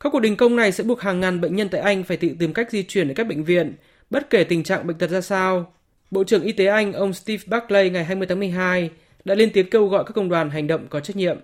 Các 0.00 0.10
cuộc 0.12 0.20
đình 0.20 0.36
công 0.36 0.56
này 0.56 0.72
sẽ 0.72 0.84
buộc 0.84 1.00
hàng 1.00 1.20
ngàn 1.20 1.40
bệnh 1.40 1.56
nhân 1.56 1.68
tại 1.68 1.80
Anh 1.80 2.04
phải 2.04 2.16
tự 2.16 2.28
tìm 2.38 2.52
cách 2.52 2.70
di 2.70 2.82
chuyển 2.82 3.08
đến 3.08 3.16
các 3.16 3.26
bệnh 3.26 3.44
viện, 3.44 3.74
bất 4.10 4.30
kể 4.30 4.44
tình 4.44 4.62
trạng 4.62 4.86
bệnh 4.86 4.98
tật 4.98 5.10
ra 5.10 5.20
sao. 5.20 5.72
Bộ 6.10 6.24
trưởng 6.24 6.42
Y 6.42 6.52
tế 6.52 6.66
Anh 6.66 6.92
ông 6.92 7.12
Steve 7.12 7.42
Barclay 7.46 7.90
ngày 7.90 8.04
20 8.04 8.26
tháng 8.26 8.38
12 8.38 8.90
đã 9.24 9.34
lên 9.34 9.50
tiếng 9.52 9.70
kêu 9.70 9.86
gọi 9.86 10.04
các 10.04 10.12
công 10.14 10.28
đoàn 10.28 10.50
hành 10.50 10.66
động 10.66 10.86
có 10.90 11.00
trách 11.00 11.16
nhiệm. 11.16 11.36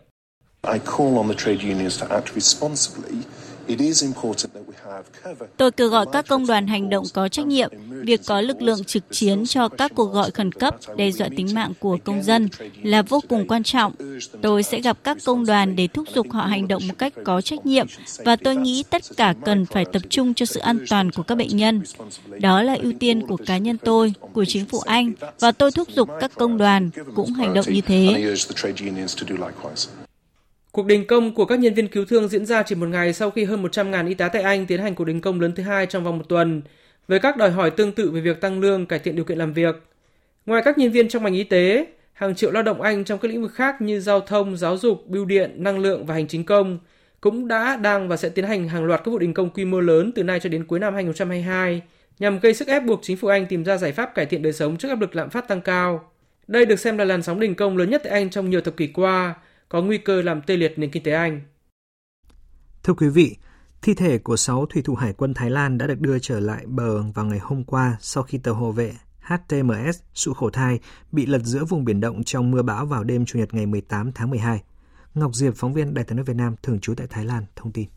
I 0.72 0.78
call 0.78 1.16
on 1.16 1.28
the 1.28 1.34
trade 1.38 1.58
unions 1.72 2.02
to 2.02 2.06
act 2.10 2.34
responsibly 2.34 3.18
Tôi 5.56 5.70
kêu 5.70 5.88
gọi 5.88 6.06
các 6.12 6.28
công 6.28 6.46
đoàn 6.46 6.66
hành 6.66 6.90
động 6.90 7.04
có 7.14 7.28
trách 7.28 7.46
nhiệm. 7.46 7.70
Việc 7.88 8.20
có 8.26 8.40
lực 8.40 8.62
lượng 8.62 8.84
trực 8.84 9.02
chiến 9.10 9.46
cho 9.46 9.68
các 9.68 9.92
cuộc 9.94 10.12
gọi 10.12 10.30
khẩn 10.30 10.52
cấp 10.52 10.76
đe 10.96 11.10
dọa 11.10 11.28
tính 11.36 11.54
mạng 11.54 11.72
của 11.80 11.98
công 12.04 12.22
dân 12.22 12.48
là 12.82 13.02
vô 13.02 13.20
cùng 13.28 13.48
quan 13.48 13.62
trọng. 13.62 13.92
Tôi 14.42 14.62
sẽ 14.62 14.80
gặp 14.80 14.98
các 15.04 15.18
công 15.24 15.46
đoàn 15.46 15.76
để 15.76 15.88
thúc 15.88 16.08
giục 16.14 16.26
họ 16.30 16.46
hành 16.46 16.68
động 16.68 16.82
một 16.88 16.94
cách 16.98 17.12
có 17.24 17.40
trách 17.40 17.66
nhiệm 17.66 17.86
và 18.24 18.36
tôi 18.36 18.56
nghĩ 18.56 18.84
tất 18.90 19.02
cả 19.16 19.34
cần 19.44 19.66
phải 19.66 19.84
tập 19.84 20.02
trung 20.08 20.34
cho 20.34 20.46
sự 20.46 20.60
an 20.60 20.78
toàn 20.90 21.10
của 21.10 21.22
các 21.22 21.34
bệnh 21.34 21.56
nhân. 21.56 21.82
Đó 22.26 22.62
là 22.62 22.76
ưu 22.82 22.92
tiên 23.00 23.26
của 23.26 23.36
cá 23.46 23.58
nhân 23.58 23.78
tôi, 23.78 24.12
của 24.32 24.44
chính 24.44 24.64
phủ 24.64 24.78
Anh 24.78 25.12
và 25.40 25.52
tôi 25.52 25.70
thúc 25.70 25.88
giục 25.94 26.08
các 26.20 26.30
công 26.34 26.58
đoàn 26.58 26.90
cũng 27.14 27.32
hành 27.32 27.54
động 27.54 27.66
như 27.68 27.80
thế. 27.80 28.34
Cuộc 30.72 30.86
đình 30.86 31.06
công 31.06 31.34
của 31.34 31.44
các 31.44 31.58
nhân 31.58 31.74
viên 31.74 31.88
cứu 31.88 32.04
thương 32.04 32.28
diễn 32.28 32.46
ra 32.46 32.62
chỉ 32.62 32.74
một 32.74 32.88
ngày 32.88 33.12
sau 33.12 33.30
khi 33.30 33.44
hơn 33.44 33.62
100.000 33.62 34.08
y 34.08 34.14
tá 34.14 34.28
tại 34.28 34.42
Anh 34.42 34.66
tiến 34.66 34.80
hành 34.80 34.94
cuộc 34.94 35.04
đình 35.04 35.20
công 35.20 35.40
lớn 35.40 35.52
thứ 35.54 35.62
hai 35.62 35.86
trong 35.86 36.04
vòng 36.04 36.18
một 36.18 36.24
tuần, 36.28 36.62
với 37.08 37.18
các 37.18 37.36
đòi 37.36 37.50
hỏi 37.50 37.70
tương 37.70 37.92
tự 37.92 38.10
về 38.10 38.20
việc 38.20 38.40
tăng 38.40 38.60
lương, 38.60 38.86
cải 38.86 38.98
thiện 38.98 39.16
điều 39.16 39.24
kiện 39.24 39.38
làm 39.38 39.52
việc. 39.52 39.82
Ngoài 40.46 40.62
các 40.64 40.78
nhân 40.78 40.92
viên 40.92 41.08
trong 41.08 41.22
ngành 41.22 41.34
y 41.34 41.44
tế, 41.44 41.86
hàng 42.12 42.34
triệu 42.34 42.50
lao 42.50 42.62
động 42.62 42.82
Anh 42.82 43.04
trong 43.04 43.18
các 43.18 43.28
lĩnh 43.28 43.42
vực 43.42 43.52
khác 43.54 43.80
như 43.80 44.00
giao 44.00 44.20
thông, 44.20 44.56
giáo 44.56 44.76
dục, 44.76 45.04
bưu 45.06 45.24
điện, 45.24 45.52
năng 45.56 45.78
lượng 45.78 46.06
và 46.06 46.14
hành 46.14 46.28
chính 46.28 46.44
công 46.44 46.78
cũng 47.20 47.48
đã, 47.48 47.76
đang 47.76 48.08
và 48.08 48.16
sẽ 48.16 48.28
tiến 48.28 48.44
hành 48.44 48.68
hàng 48.68 48.84
loạt 48.84 49.00
các 49.04 49.10
vụ 49.10 49.18
đình 49.18 49.34
công 49.34 49.50
quy 49.50 49.64
mô 49.64 49.80
lớn 49.80 50.12
từ 50.14 50.22
nay 50.22 50.40
cho 50.40 50.48
đến 50.48 50.64
cuối 50.64 50.78
năm 50.78 50.94
2022 50.94 51.82
nhằm 52.18 52.38
gây 52.38 52.54
sức 52.54 52.68
ép 52.68 52.84
buộc 52.84 53.00
chính 53.02 53.16
phủ 53.16 53.28
Anh 53.28 53.46
tìm 53.46 53.64
ra 53.64 53.76
giải 53.76 53.92
pháp 53.92 54.14
cải 54.14 54.26
thiện 54.26 54.42
đời 54.42 54.52
sống 54.52 54.76
trước 54.76 54.88
áp 54.88 55.00
lực 55.00 55.16
lạm 55.16 55.30
phát 55.30 55.48
tăng 55.48 55.60
cao. 55.60 56.10
Đây 56.46 56.66
được 56.66 56.80
xem 56.80 56.98
là 56.98 57.04
làn 57.04 57.22
sóng 57.22 57.40
đình 57.40 57.54
công 57.54 57.76
lớn 57.76 57.90
nhất 57.90 58.00
tại 58.04 58.12
Anh 58.12 58.30
trong 58.30 58.50
nhiều 58.50 58.60
thập 58.60 58.76
kỷ 58.76 58.86
qua, 58.86 59.34
có 59.72 59.82
nguy 59.82 59.98
cơ 59.98 60.22
làm 60.22 60.42
tê 60.42 60.56
liệt 60.56 60.78
nền 60.78 60.90
kinh 60.90 61.02
tế 61.02 61.12
Anh. 61.12 61.40
Thưa 62.82 62.94
quý 62.94 63.08
vị, 63.08 63.36
thi 63.82 63.94
thể 63.94 64.18
của 64.18 64.36
6 64.36 64.66
thủy 64.66 64.82
thủ 64.82 64.94
hải 64.94 65.12
quân 65.12 65.34
Thái 65.34 65.50
Lan 65.50 65.78
đã 65.78 65.86
được 65.86 66.00
đưa 66.00 66.18
trở 66.18 66.40
lại 66.40 66.66
bờ 66.66 67.02
vào 67.02 67.24
ngày 67.24 67.38
hôm 67.38 67.64
qua 67.64 67.96
sau 68.00 68.22
khi 68.22 68.38
tàu 68.38 68.54
hộ 68.54 68.72
vệ 68.72 68.92
HTMS 69.20 70.00
Sụ 70.14 70.32
Khổ 70.32 70.50
Thai 70.50 70.80
bị 71.12 71.26
lật 71.26 71.42
giữa 71.44 71.64
vùng 71.64 71.84
biển 71.84 72.00
động 72.00 72.24
trong 72.24 72.50
mưa 72.50 72.62
bão 72.62 72.86
vào 72.86 73.04
đêm 73.04 73.24
Chủ 73.24 73.38
nhật 73.38 73.54
ngày 73.54 73.66
18 73.66 74.12
tháng 74.12 74.30
12. 74.30 74.62
Ngọc 75.14 75.34
Diệp, 75.34 75.54
phóng 75.56 75.74
viên 75.74 75.94
Đài 75.94 76.04
tiếng 76.04 76.16
nói 76.16 76.24
Việt 76.24 76.36
Nam 76.36 76.54
thường 76.62 76.78
trú 76.80 76.94
tại 76.94 77.06
Thái 77.10 77.24
Lan, 77.24 77.44
thông 77.56 77.72
tin. 77.72 77.88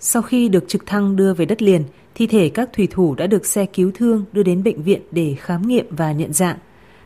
Sau 0.00 0.22
khi 0.22 0.48
được 0.48 0.64
trực 0.68 0.86
thăng 0.86 1.16
đưa 1.16 1.34
về 1.34 1.44
đất 1.44 1.62
liền, 1.62 1.84
thi 2.14 2.26
thể 2.26 2.48
các 2.48 2.70
thủy 2.72 2.88
thủ 2.90 3.14
đã 3.14 3.26
được 3.26 3.46
xe 3.46 3.66
cứu 3.66 3.90
thương 3.94 4.24
đưa 4.32 4.42
đến 4.42 4.62
bệnh 4.62 4.82
viện 4.82 5.02
để 5.10 5.36
khám 5.38 5.68
nghiệm 5.68 5.96
và 5.96 6.12
nhận 6.12 6.32
dạng. 6.32 6.58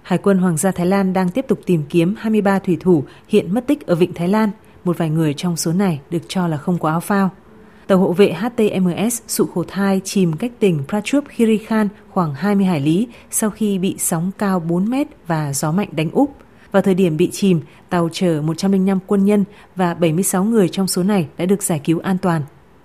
Hải 0.06 0.18
quân 0.18 0.38
Hoàng 0.38 0.56
gia 0.56 0.70
Thái 0.70 0.86
Lan 0.86 1.12
đang 1.12 1.28
tiếp 1.28 1.44
tục 1.48 1.60
tìm 1.66 1.82
kiếm 1.88 2.14
23 2.18 2.58
thủy 2.58 2.76
thủ 2.80 3.04
hiện 3.28 3.54
mất 3.54 3.66
tích 3.66 3.86
ở 3.86 3.94
Vịnh 3.94 4.14
Thái 4.14 4.28
Lan. 4.28 4.50
Một 4.84 4.98
vài 4.98 5.10
người 5.10 5.34
trong 5.34 5.56
số 5.56 5.72
này 5.72 6.00
được 6.10 6.18
cho 6.28 6.48
là 6.48 6.56
không 6.56 6.78
có 6.78 6.88
áo 6.88 7.00
phao. 7.00 7.30
Tàu 7.86 7.98
hộ 7.98 8.12
vệ 8.12 8.32
HTMS 8.32 9.22
Sụ 9.28 9.46
Khổ 9.46 9.64
Thai 9.68 10.00
chìm 10.04 10.32
cách 10.32 10.52
tỉnh 10.58 10.82
Prachuap 10.88 11.24
Khiri 11.28 11.58
Khan 11.58 11.88
khoảng 12.10 12.34
20 12.34 12.66
hải 12.66 12.80
lý 12.80 13.08
sau 13.30 13.50
khi 13.50 13.78
bị 13.78 13.94
sóng 13.98 14.30
cao 14.38 14.60
4 14.60 14.90
mét 14.90 15.06
và 15.26 15.52
gió 15.52 15.72
mạnh 15.72 15.88
đánh 15.92 16.10
úp. 16.10 16.36
Vào 16.72 16.82
thời 16.82 16.94
điểm 16.94 17.16
bị 17.16 17.30
chìm, 17.32 17.60
tàu 17.90 18.08
chở 18.12 18.42
105 18.42 18.98
quân 19.06 19.24
nhân 19.24 19.44
và 19.76 19.94
76 19.94 20.44
người 20.44 20.68
trong 20.68 20.88
số 20.88 21.02
này 21.02 21.26
đã 21.38 21.46
được 21.46 21.62
giải 21.62 21.80
cứu 21.84 21.98
an 21.98 22.18
toàn. 22.18 22.42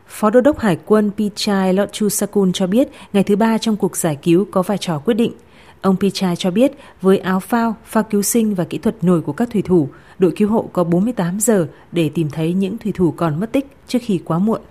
Phó 0.08 0.30
Đô 0.30 0.42
đốc 0.42 0.60
Hải 0.60 0.78
quân 0.86 1.12
Pichai 1.18 1.74
Lotchusakul 1.74 2.50
cho 2.54 2.68
biết 2.68 2.88
ngày 3.14 3.24
thứ 3.24 3.36
ba 3.36 3.58
trong 3.58 3.76
cuộc 3.76 3.98
giải 3.98 4.18
cứu 4.22 4.46
có 4.52 4.62
vai 4.62 4.78
trò 4.78 5.00
quyết 5.00 5.14
định– 5.14 5.32
Ông 5.82 5.96
Pichai 6.00 6.36
cho 6.36 6.52
biết 6.52 6.72
với 7.02 7.18
áo 7.18 7.40
phao, 7.40 7.76
phao 7.86 8.04
cứu 8.04 8.22
sinh 8.22 8.56
và 8.56 8.64
kỹ 8.64 8.78
thuật 8.78 9.04
nổi 9.04 9.22
của 9.22 9.34
các 9.34 9.50
thủy 9.52 9.62
thủ, 9.62 9.90
đội 10.20 10.34
cứu 10.36 10.50
hộ 10.50 10.70
có 10.74 10.84
48 10.84 11.40
giờ 11.40 11.68
để 11.92 12.10
tìm 12.14 12.30
thấy 12.30 12.54
những 12.54 12.78
thủy 12.78 12.92
thủ 12.96 13.12
còn 13.12 13.40
mất 13.40 13.52
tích 13.52 13.68
trước 13.88 14.00
khi 14.02 14.22
quá 14.26 14.40
muộn. 14.40 14.62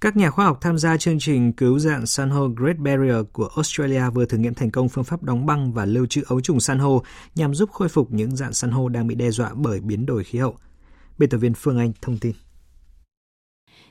Các 0.00 0.16
nhà 0.16 0.30
khoa 0.30 0.44
học 0.44 0.58
tham 0.60 0.78
gia 0.78 0.96
chương 0.96 1.18
trình 1.18 1.52
cứu 1.52 1.78
dạng 1.78 2.06
san 2.06 2.30
hô 2.30 2.48
Great 2.48 2.78
Barrier 2.78 3.16
của 3.32 3.48
Australia 3.56 4.10
vừa 4.14 4.24
thử 4.24 4.38
nghiệm 4.38 4.54
thành 4.54 4.70
công 4.70 4.88
phương 4.88 5.04
pháp 5.04 5.22
đóng 5.22 5.46
băng 5.46 5.72
và 5.72 5.84
lưu 5.84 6.06
trữ 6.06 6.22
ấu 6.26 6.40
trùng 6.40 6.60
san 6.60 6.78
hô 6.78 7.02
nhằm 7.34 7.54
giúp 7.54 7.70
khôi 7.72 7.88
phục 7.88 8.12
những 8.12 8.36
dạng 8.36 8.52
san 8.52 8.70
hô 8.70 8.88
đang 8.88 9.06
bị 9.06 9.14
đe 9.14 9.30
dọa 9.30 9.50
bởi 9.54 9.80
biến 9.80 10.06
đổi 10.06 10.24
khí 10.24 10.38
hậu. 10.38 10.56
Biên 11.18 11.30
tập 11.30 11.38
viên 11.38 11.54
Phương 11.54 11.78
Anh 11.78 11.92
thông 12.02 12.18
tin. 12.18 12.32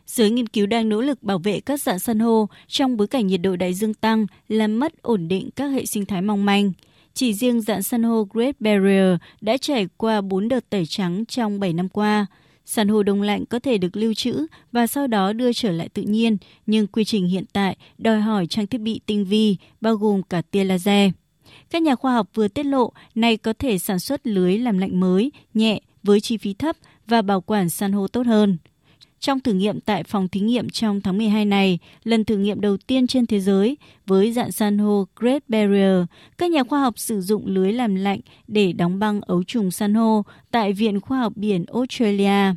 Giới 0.05 0.29
nghiên 0.29 0.47
cứu 0.47 0.65
đang 0.65 0.89
nỗ 0.89 1.01
lực 1.01 1.23
bảo 1.23 1.37
vệ 1.37 1.59
các 1.59 1.81
dạng 1.81 1.99
san 1.99 2.19
hô 2.19 2.47
trong 2.67 2.97
bối 2.97 3.07
cảnh 3.07 3.27
nhiệt 3.27 3.41
độ 3.41 3.55
đại 3.55 3.73
dương 3.73 3.93
tăng 3.93 4.25
làm 4.47 4.79
mất 4.79 5.01
ổn 5.01 5.27
định 5.27 5.49
các 5.55 5.67
hệ 5.67 5.85
sinh 5.85 6.05
thái 6.05 6.21
mong 6.21 6.45
manh. 6.45 6.71
Chỉ 7.13 7.33
riêng 7.33 7.61
dạng 7.61 7.83
san 7.83 8.03
hô 8.03 8.27
Great 8.33 8.61
Barrier 8.61 9.15
đã 9.41 9.57
trải 9.57 9.87
qua 9.97 10.21
4 10.21 10.47
đợt 10.47 10.69
tẩy 10.69 10.85
trắng 10.85 11.25
trong 11.25 11.59
7 11.59 11.73
năm 11.73 11.89
qua. 11.89 12.25
San 12.65 12.87
hô 12.87 13.03
đông 13.03 13.21
lạnh 13.21 13.45
có 13.45 13.59
thể 13.59 13.77
được 13.77 13.97
lưu 13.97 14.13
trữ 14.13 14.45
và 14.71 14.87
sau 14.87 15.07
đó 15.07 15.33
đưa 15.33 15.53
trở 15.53 15.71
lại 15.71 15.89
tự 15.89 16.01
nhiên, 16.01 16.37
nhưng 16.65 16.87
quy 16.87 17.03
trình 17.03 17.27
hiện 17.27 17.45
tại 17.53 17.77
đòi 17.97 18.21
hỏi 18.21 18.47
trang 18.47 18.67
thiết 18.67 18.81
bị 18.81 18.99
tinh 19.05 19.25
vi, 19.25 19.57
bao 19.81 19.95
gồm 19.95 20.23
cả 20.23 20.41
tia 20.41 20.63
laser. 20.63 21.11
Các 21.69 21.81
nhà 21.81 21.95
khoa 21.95 22.13
học 22.13 22.27
vừa 22.33 22.47
tiết 22.47 22.65
lộ 22.65 22.91
này 23.15 23.37
có 23.37 23.53
thể 23.59 23.77
sản 23.77 23.99
xuất 23.99 24.27
lưới 24.27 24.57
làm 24.57 24.77
lạnh 24.77 24.99
mới, 24.99 25.31
nhẹ, 25.53 25.79
với 26.03 26.21
chi 26.21 26.37
phí 26.37 26.53
thấp 26.53 26.75
và 27.07 27.21
bảo 27.21 27.41
quản 27.41 27.69
san 27.69 27.91
hô 27.91 28.07
tốt 28.07 28.25
hơn. 28.25 28.57
Trong 29.25 29.39
thử 29.39 29.53
nghiệm 29.53 29.79
tại 29.79 30.03
phòng 30.03 30.27
thí 30.27 30.39
nghiệm 30.39 30.69
trong 30.69 31.01
tháng 31.01 31.17
12 31.17 31.45
này, 31.45 31.79
lần 32.03 32.25
thử 32.25 32.37
nghiệm 32.37 32.61
đầu 32.61 32.77
tiên 32.77 33.07
trên 33.07 33.27
thế 33.27 33.39
giới 33.39 33.77
với 34.05 34.31
dạng 34.31 34.51
san 34.51 34.77
hô 34.77 35.05
Great 35.15 35.43
Barrier, 35.49 36.03
các 36.37 36.51
nhà 36.51 36.63
khoa 36.63 36.79
học 36.79 36.99
sử 36.99 37.21
dụng 37.21 37.47
lưới 37.47 37.73
làm 37.73 37.95
lạnh 37.95 38.19
để 38.47 38.73
đóng 38.73 38.99
băng 38.99 39.21
ấu 39.21 39.43
trùng 39.43 39.71
san 39.71 39.93
hô 39.93 40.23
tại 40.51 40.73
Viện 40.73 41.01
Khoa 41.01 41.19
học 41.19 41.33
Biển 41.35 41.65
Australia. 41.73 42.55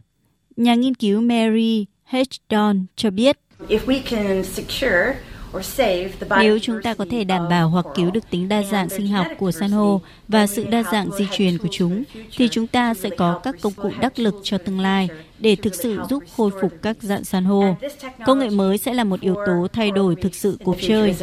Nhà 0.57 0.75
nghiên 0.75 0.95
cứu 0.95 1.21
Mary 1.21 1.87
H. 2.05 2.17
Don 2.51 2.87
cho 2.97 3.11
biết, 3.11 3.39
If 3.69 3.79
we 3.87 4.01
can 4.11 4.45
secure 4.45 5.15
nếu 6.41 6.59
chúng 6.59 6.83
ta 6.83 6.95
có 6.95 7.07
thể 7.11 7.25
đảm 7.25 7.49
bảo 7.49 7.69
hoặc 7.69 7.87
cứu 7.95 8.11
được 8.11 8.31
tính 8.31 8.49
đa 8.49 8.63
dạng 8.63 8.89
sinh 8.89 9.09
học 9.09 9.27
của 9.39 9.51
san 9.51 9.71
hô 9.71 10.01
và 10.29 10.47
sự 10.47 10.65
đa 10.65 10.83
dạng 10.93 11.11
di 11.19 11.27
truyền 11.33 11.59
của 11.59 11.69
chúng, 11.71 12.05
thì 12.37 12.49
chúng 12.49 12.67
ta 12.67 12.95
sẽ 12.95 13.11
có 13.11 13.41
các 13.43 13.55
công 13.61 13.73
cụ 13.73 13.91
đắc 14.01 14.19
lực 14.19 14.35
cho 14.43 14.59
tương 14.59 14.81
lai 14.81 15.09
để 15.39 15.57
thực 15.57 15.75
sự 15.75 15.99
giúp 16.11 16.23
khôi 16.37 16.51
phục 16.61 16.73
các 16.83 16.97
dạng 17.01 17.25
san 17.25 17.45
hô. 17.45 17.77
Công 18.27 18.39
nghệ 18.39 18.51
mới 18.51 18.79
sẽ 18.79 18.95
là 18.95 19.05
một 19.05 19.21
yếu 19.21 19.35
tố 19.47 19.67
thay 19.73 19.91
đổi 19.91 20.17
thực 20.17 20.35
sự 20.35 20.59
cuộc 20.65 20.77
chơi. 20.81 21.15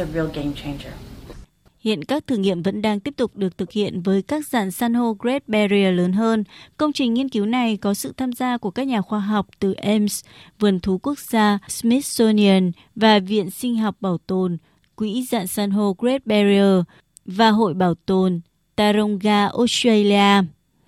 Hiện 1.86 2.04
các 2.04 2.26
thử 2.26 2.36
nghiệm 2.36 2.62
vẫn 2.62 2.82
đang 2.82 3.00
tiếp 3.00 3.14
tục 3.16 3.36
được 3.36 3.58
thực 3.58 3.72
hiện 3.72 4.02
với 4.02 4.22
các 4.22 4.46
dạng 4.48 4.70
san 4.70 4.94
hô 4.94 5.16
Great 5.18 5.48
Barrier 5.48 5.94
lớn 5.94 6.12
hơn. 6.12 6.44
Công 6.76 6.92
trình 6.92 7.14
nghiên 7.14 7.28
cứu 7.28 7.46
này 7.46 7.76
có 7.76 7.94
sự 7.94 8.12
tham 8.16 8.32
gia 8.32 8.58
của 8.58 8.70
các 8.70 8.86
nhà 8.86 9.00
khoa 9.00 9.20
học 9.20 9.46
từ 9.58 9.72
Ames, 9.72 10.24
Vườn 10.58 10.80
thú 10.80 10.98
quốc 10.98 11.18
gia 11.18 11.58
Smithsonian 11.68 12.72
và 12.96 13.18
Viện 13.18 13.50
Sinh 13.50 13.76
học 13.76 13.96
Bảo 14.00 14.18
tồn, 14.18 14.58
Quỹ 14.94 15.26
dạng 15.30 15.46
san 15.46 15.70
hô 15.70 15.96
Great 15.98 16.26
Barrier 16.26 16.80
và 17.24 17.50
Hội 17.50 17.74
Bảo 17.74 17.94
tồn 17.94 18.40
Taronga 18.76 19.46
Australia. 19.46 20.42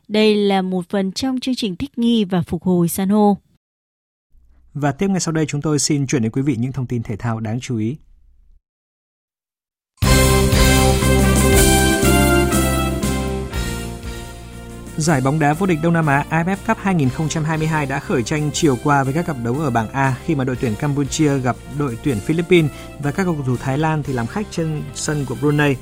Đây 0.08 0.34
là 0.34 0.62
một 0.62 0.88
phần 0.88 1.12
trong 1.12 1.40
chương 1.40 1.54
trình 1.54 1.76
thích 1.76 1.98
nghi 1.98 2.24
và 2.24 2.42
phục 2.42 2.62
hồi 2.62 2.88
san 2.88 3.08
hô. 3.08 3.36
Và 4.74 4.92
tiếp 4.92 5.08
ngay 5.08 5.20
sau 5.20 5.32
đây 5.32 5.46
chúng 5.46 5.62
tôi 5.62 5.78
xin 5.78 6.06
chuyển 6.06 6.22
đến 6.22 6.32
quý 6.32 6.42
vị 6.42 6.56
những 6.58 6.72
thông 6.72 6.86
tin 6.86 7.02
thể 7.02 7.16
thao 7.16 7.40
đáng 7.40 7.60
chú 7.60 7.78
ý. 7.78 7.96
Giải 14.98 15.20
bóng 15.20 15.38
đá 15.38 15.52
vô 15.52 15.66
địch 15.66 15.78
Đông 15.82 15.92
Nam 15.92 16.06
Á 16.06 16.24
AFF 16.30 16.56
Cup 16.66 16.78
2022 16.78 17.86
đã 17.86 17.98
khởi 17.98 18.22
tranh 18.22 18.50
chiều 18.52 18.76
qua 18.84 19.04
với 19.04 19.12
các 19.14 19.26
cặp 19.26 19.36
đấu 19.44 19.54
ở 19.58 19.70
bảng 19.70 19.90
A 19.92 20.16
khi 20.24 20.34
mà 20.34 20.44
đội 20.44 20.56
tuyển 20.60 20.74
Campuchia 20.74 21.38
gặp 21.38 21.56
đội 21.78 21.98
tuyển 22.04 22.20
Philippines 22.20 22.70
và 22.98 23.10
các 23.10 23.24
cầu 23.24 23.36
thủ 23.46 23.56
Thái 23.56 23.78
Lan 23.78 24.02
thì 24.02 24.12
làm 24.12 24.26
khách 24.26 24.46
trên 24.50 24.82
sân 24.94 25.24
của 25.28 25.34
Brunei. 25.34 25.76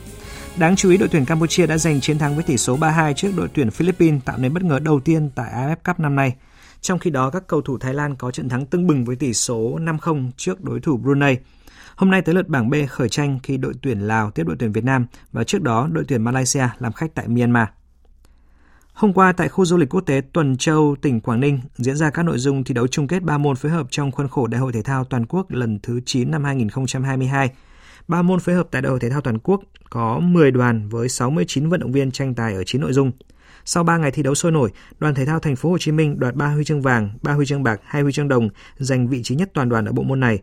Đáng 0.57 0.77
chú 0.77 0.91
ý, 0.91 0.97
đội 0.97 1.09
tuyển 1.09 1.25
Campuchia 1.25 1.67
đã 1.67 1.79
giành 1.79 2.01
chiến 2.01 2.19
thắng 2.19 2.35
với 2.35 2.45
tỷ 2.45 2.57
số 2.57 2.77
3-2 2.77 3.13
trước 3.13 3.33
đội 3.37 3.49
tuyển 3.55 3.71
Philippines, 3.71 4.23
tạo 4.25 4.39
nên 4.39 4.55
bất 4.55 4.63
ngờ 4.63 4.79
đầu 4.79 5.01
tiên 5.01 5.31
tại 5.35 5.53
AFF 5.55 5.77
Cup 5.85 6.01
năm 6.01 6.17
nay. 6.17 6.35
Trong 6.81 6.99
khi 6.99 7.11
đó, 7.11 7.31
các 7.31 7.47
cầu 7.47 7.63
thủ 7.63 7.79
Thái 7.79 7.95
Lan 7.95 8.17
có 8.17 8.31
trận 8.31 8.49
thắng 8.49 8.67
tưng 8.67 8.87
bừng 8.87 9.05
với 9.05 9.17
tỷ 9.17 9.35
số 9.35 9.79
5-0 9.79 10.31
trước 10.37 10.65
đối 10.65 10.81
thủ 10.81 10.97
Brunei. 10.97 11.37
Hôm 11.97 12.11
nay 12.11 12.23
tới 12.23 12.35
lượt 12.35 12.49
bảng 12.49 12.71
B 12.71 12.75
khởi 12.89 13.09
tranh 13.09 13.39
khi 13.43 13.57
đội 13.57 13.75
tuyển 13.83 14.01
Lào 14.01 14.31
tiếp 14.31 14.47
đội 14.47 14.57
tuyển 14.59 14.73
Việt 14.73 14.85
Nam 14.85 15.07
và 15.33 15.45
trước 15.45 15.63
đó 15.63 15.89
đội 15.93 16.05
tuyển 16.09 16.23
Malaysia 16.23 16.69
làm 16.79 16.93
khách 16.93 17.15
tại 17.15 17.29
Myanmar. 17.29 17.67
Hôm 18.97 19.13
qua 19.13 19.33
tại 19.33 19.49
khu 19.49 19.65
du 19.65 19.77
lịch 19.77 19.89
quốc 19.89 20.01
tế 20.01 20.21
Tuần 20.33 20.57
Châu, 20.57 20.97
tỉnh 21.03 21.21
Quảng 21.21 21.41
Ninh 21.41 21.61
diễn 21.75 21.97
ra 21.97 22.11
các 22.11 22.23
nội 22.23 22.39
dung 22.39 22.65
thi 22.65 22.75
đấu 22.75 22.87
chung 22.87 23.07
kết 23.07 23.23
3 23.23 23.39
môn 23.39 23.57
phối 23.57 23.73
hợp 23.73 23.87
trong 23.91 24.13
khuôn 24.13 24.29
khổ 24.29 24.47
Đại 24.47 24.61
hội 24.61 24.73
thể 24.73 24.83
thao 24.83 25.05
toàn 25.05 25.27
quốc 25.27 25.51
lần 25.51 25.79
thứ 25.83 26.01
9 26.07 26.31
năm 26.31 26.45
2022. 26.45 27.51
Ba 28.09 28.23
môn 28.23 28.41
phối 28.41 28.55
hợp 28.55 28.69
tại 28.71 28.83
Đại 28.83 28.91
hội 28.91 29.01
thể 29.01 29.11
thao 29.11 29.21
toàn 29.21 29.39
quốc 29.39 29.61
có 29.91 30.19
10 30.19 30.51
đoàn 30.51 30.89
với 30.89 31.09
69 31.09 31.69
vận 31.69 31.81
động 31.81 31.93
viên 31.93 32.11
tranh 32.11 32.35
tài 32.35 32.55
ở 32.55 32.65
9 32.65 32.81
nội 32.81 32.93
dung. 32.93 33.13
Sau 33.65 33.85
3 33.85 33.97
ngày 33.97 34.11
thi 34.11 34.23
đấu 34.23 34.35
sôi 34.35 34.53
nổi, 34.53 34.71
đoàn 34.99 35.15
thể 35.15 35.27
thao 35.27 35.39
thành 35.39 35.57
phố 35.57 35.71
Hồ 35.71 35.79
Chí 35.79 35.93
Minh 35.93 36.19
đoạt 36.19 36.35
3 36.35 36.47
huy 36.47 36.65
chương 36.65 36.83
vàng, 36.83 37.11
3 37.23 37.33
huy 37.33 37.47
chương 37.47 37.63
bạc, 37.63 37.81
2 37.85 38.03
huy 38.03 38.13
chương 38.13 38.29
đồng, 38.29 38.49
giành 38.77 39.09
vị 39.09 39.23
trí 39.23 39.35
nhất 39.35 39.51
toàn 39.55 39.69
đoàn 39.69 39.85
ở 39.85 39.93
bộ 39.93 40.03
môn 40.03 40.21
này. 40.21 40.39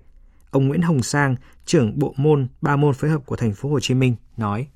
Ông 0.52 0.68
Nguyễn 0.68 0.82
Hồng 0.82 1.04
Sang, 1.04 1.36
trưởng 1.66 2.00
bộ 2.00 2.14
môn 2.18 2.48
ba 2.62 2.76
môn 2.76 2.94
phối 2.94 3.10
hợp 3.12 3.26
của 3.26 3.36
thành 3.36 3.54
phố 3.54 3.70
Hồ 3.70 3.80
Chí 3.80 3.94
Minh 3.94 4.16
nói: 4.38 4.68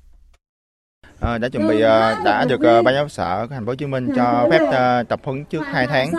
À, 1.20 1.38
đã 1.38 1.48
chuẩn 1.48 1.68
bị 1.68 1.80
à, 1.80 2.20
đã 2.24 2.44
được 2.44 2.62
à, 2.62 2.82
ban 2.82 2.94
giám 2.94 3.08
sở 3.08 3.46
thành 3.50 3.66
phố 3.66 3.70
Hồ 3.70 3.74
Chí 3.74 3.86
Minh 3.86 4.08
cho 4.16 4.46
phép 4.50 4.60
tập 5.08 5.20
huấn 5.24 5.44
trước 5.44 5.62
2 5.66 5.86
tháng 5.86 6.10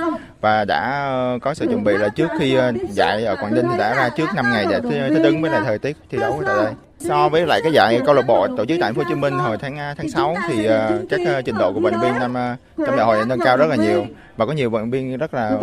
và 0.41 0.65
đã 0.65 1.11
có 1.41 1.53
sự 1.53 1.65
chuẩn 1.65 1.83
bị 1.83 1.97
là 1.97 2.09
trước 2.09 2.27
khi 2.39 2.57
dạy 2.89 3.25
ở 3.25 3.35
Quảng 3.35 3.55
Ninh 3.55 3.65
thì 3.71 3.77
đã 3.77 3.95
ra 3.95 4.09
trước 4.09 4.29
5 4.35 4.45
ngày 4.51 4.65
để 4.69 4.79
thích 5.09 5.23
ứng 5.23 5.41
với 5.41 5.51
lại 5.51 5.61
thời 5.65 5.79
tiết 5.79 5.97
thi 6.09 6.17
đấu 6.17 6.41
tại 6.45 6.55
đây. 6.57 6.73
So 6.99 7.29
với 7.29 7.47
lại 7.47 7.61
cái 7.63 7.71
giải 7.71 7.99
câu 8.05 8.15
lạc 8.15 8.27
bộ 8.27 8.47
tổ 8.47 8.65
chức 8.65 8.77
tại 8.81 8.87
thành 8.87 8.93
phố 8.95 9.01
Hồ 9.03 9.09
Chí 9.09 9.15
Minh 9.15 9.33
hồi 9.33 9.57
tháng 9.57 9.77
tháng 9.97 10.09
6 10.09 10.35
thì 10.49 10.67
các 11.09 11.19
trình 11.45 11.57
độ 11.57 11.73
của 11.73 11.79
vận 11.79 11.99
viên 12.01 12.13
năm 12.19 12.33
trong 12.77 12.97
đại 12.97 13.05
hội 13.05 13.25
nâng 13.27 13.39
cao 13.39 13.57
rất 13.57 13.67
là 13.69 13.75
nhiều 13.75 14.05
và 14.37 14.45
có 14.45 14.51
nhiều 14.51 14.69
vận 14.69 14.89
viên 14.91 15.17
rất 15.17 15.33
là 15.33 15.57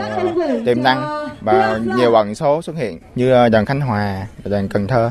tiềm 0.67 0.83
năng 0.83 1.29
và 1.41 1.79
nhiều 1.97 2.11
vận 2.11 2.35
số 2.35 2.63
xuất 2.63 2.77
hiện 2.77 2.99
như 3.15 3.49
đoàn 3.49 3.67
Khánh 3.67 3.81
Hòa 3.81 4.27
và 4.45 4.51
đoàn 4.51 4.69
Cần 4.69 4.87
Thơ. 4.87 5.11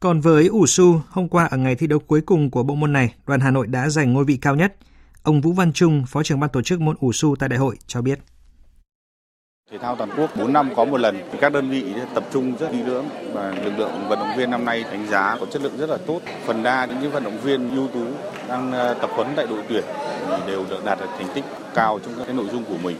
Còn 0.00 0.20
với 0.20 0.46
ủ 0.46 0.66
su, 0.66 1.02
hôm 1.10 1.28
qua 1.28 1.44
ở 1.44 1.56
ngày 1.56 1.74
thi 1.74 1.86
đấu 1.86 1.98
cuối 1.98 2.20
cùng 2.20 2.50
của 2.50 2.62
bộ 2.62 2.74
môn 2.74 2.92
này, 2.92 3.14
đoàn 3.26 3.40
Hà 3.40 3.50
Nội 3.50 3.66
đã 3.66 3.88
giành 3.88 4.12
ngôi 4.12 4.24
vị 4.24 4.36
cao 4.36 4.54
nhất. 4.54 4.76
Ông 5.22 5.40
Vũ 5.40 5.52
Văn 5.52 5.72
Trung, 5.72 6.04
Phó 6.06 6.22
trưởng 6.22 6.40
ban 6.40 6.50
tổ 6.50 6.62
chức 6.62 6.80
môn 6.80 6.96
ủ 7.00 7.12
su 7.12 7.36
tại 7.36 7.48
đại 7.48 7.58
hội 7.58 7.76
cho 7.86 8.02
biết. 8.02 8.18
Thể 9.70 9.78
thao 9.78 9.96
toàn 9.96 10.10
quốc 10.16 10.30
4 10.36 10.52
năm 10.52 10.70
có 10.76 10.84
một 10.84 11.00
lần, 11.00 11.16
các 11.40 11.52
đơn 11.52 11.70
vị 11.70 11.84
tập 12.14 12.24
trung 12.32 12.56
rất 12.56 12.68
kỹ 12.72 12.82
lưỡng 12.82 13.04
và 13.32 13.50
lực 13.64 13.72
lượng 13.78 14.08
vận 14.08 14.18
động 14.18 14.36
viên 14.36 14.50
năm 14.50 14.64
nay 14.64 14.82
đánh 14.82 15.06
giá 15.06 15.36
có 15.40 15.46
chất 15.46 15.62
lượng 15.62 15.76
rất 15.78 15.90
là 15.90 15.96
tốt. 16.06 16.20
Phần 16.46 16.62
đa 16.62 16.86
những 16.86 17.12
vận 17.12 17.24
động 17.24 17.40
viên 17.40 17.70
ưu 17.70 17.88
tú 17.88 18.06
đang 18.48 18.72
ờ, 18.72 18.94
tập 18.94 19.10
huấn 19.12 19.28
tại 19.36 19.46
đội 19.46 19.62
tuyển 19.68 19.84
đều 20.46 20.64
được 20.70 20.84
đạt 20.84 21.00
được 21.00 21.08
thành 21.18 21.28
tích 21.34 21.44
cao 21.74 21.98
trong 22.04 22.14
các 22.26 22.34
nội 22.34 22.46
dung 22.52 22.64
của 22.64 22.78
mình 22.82 22.96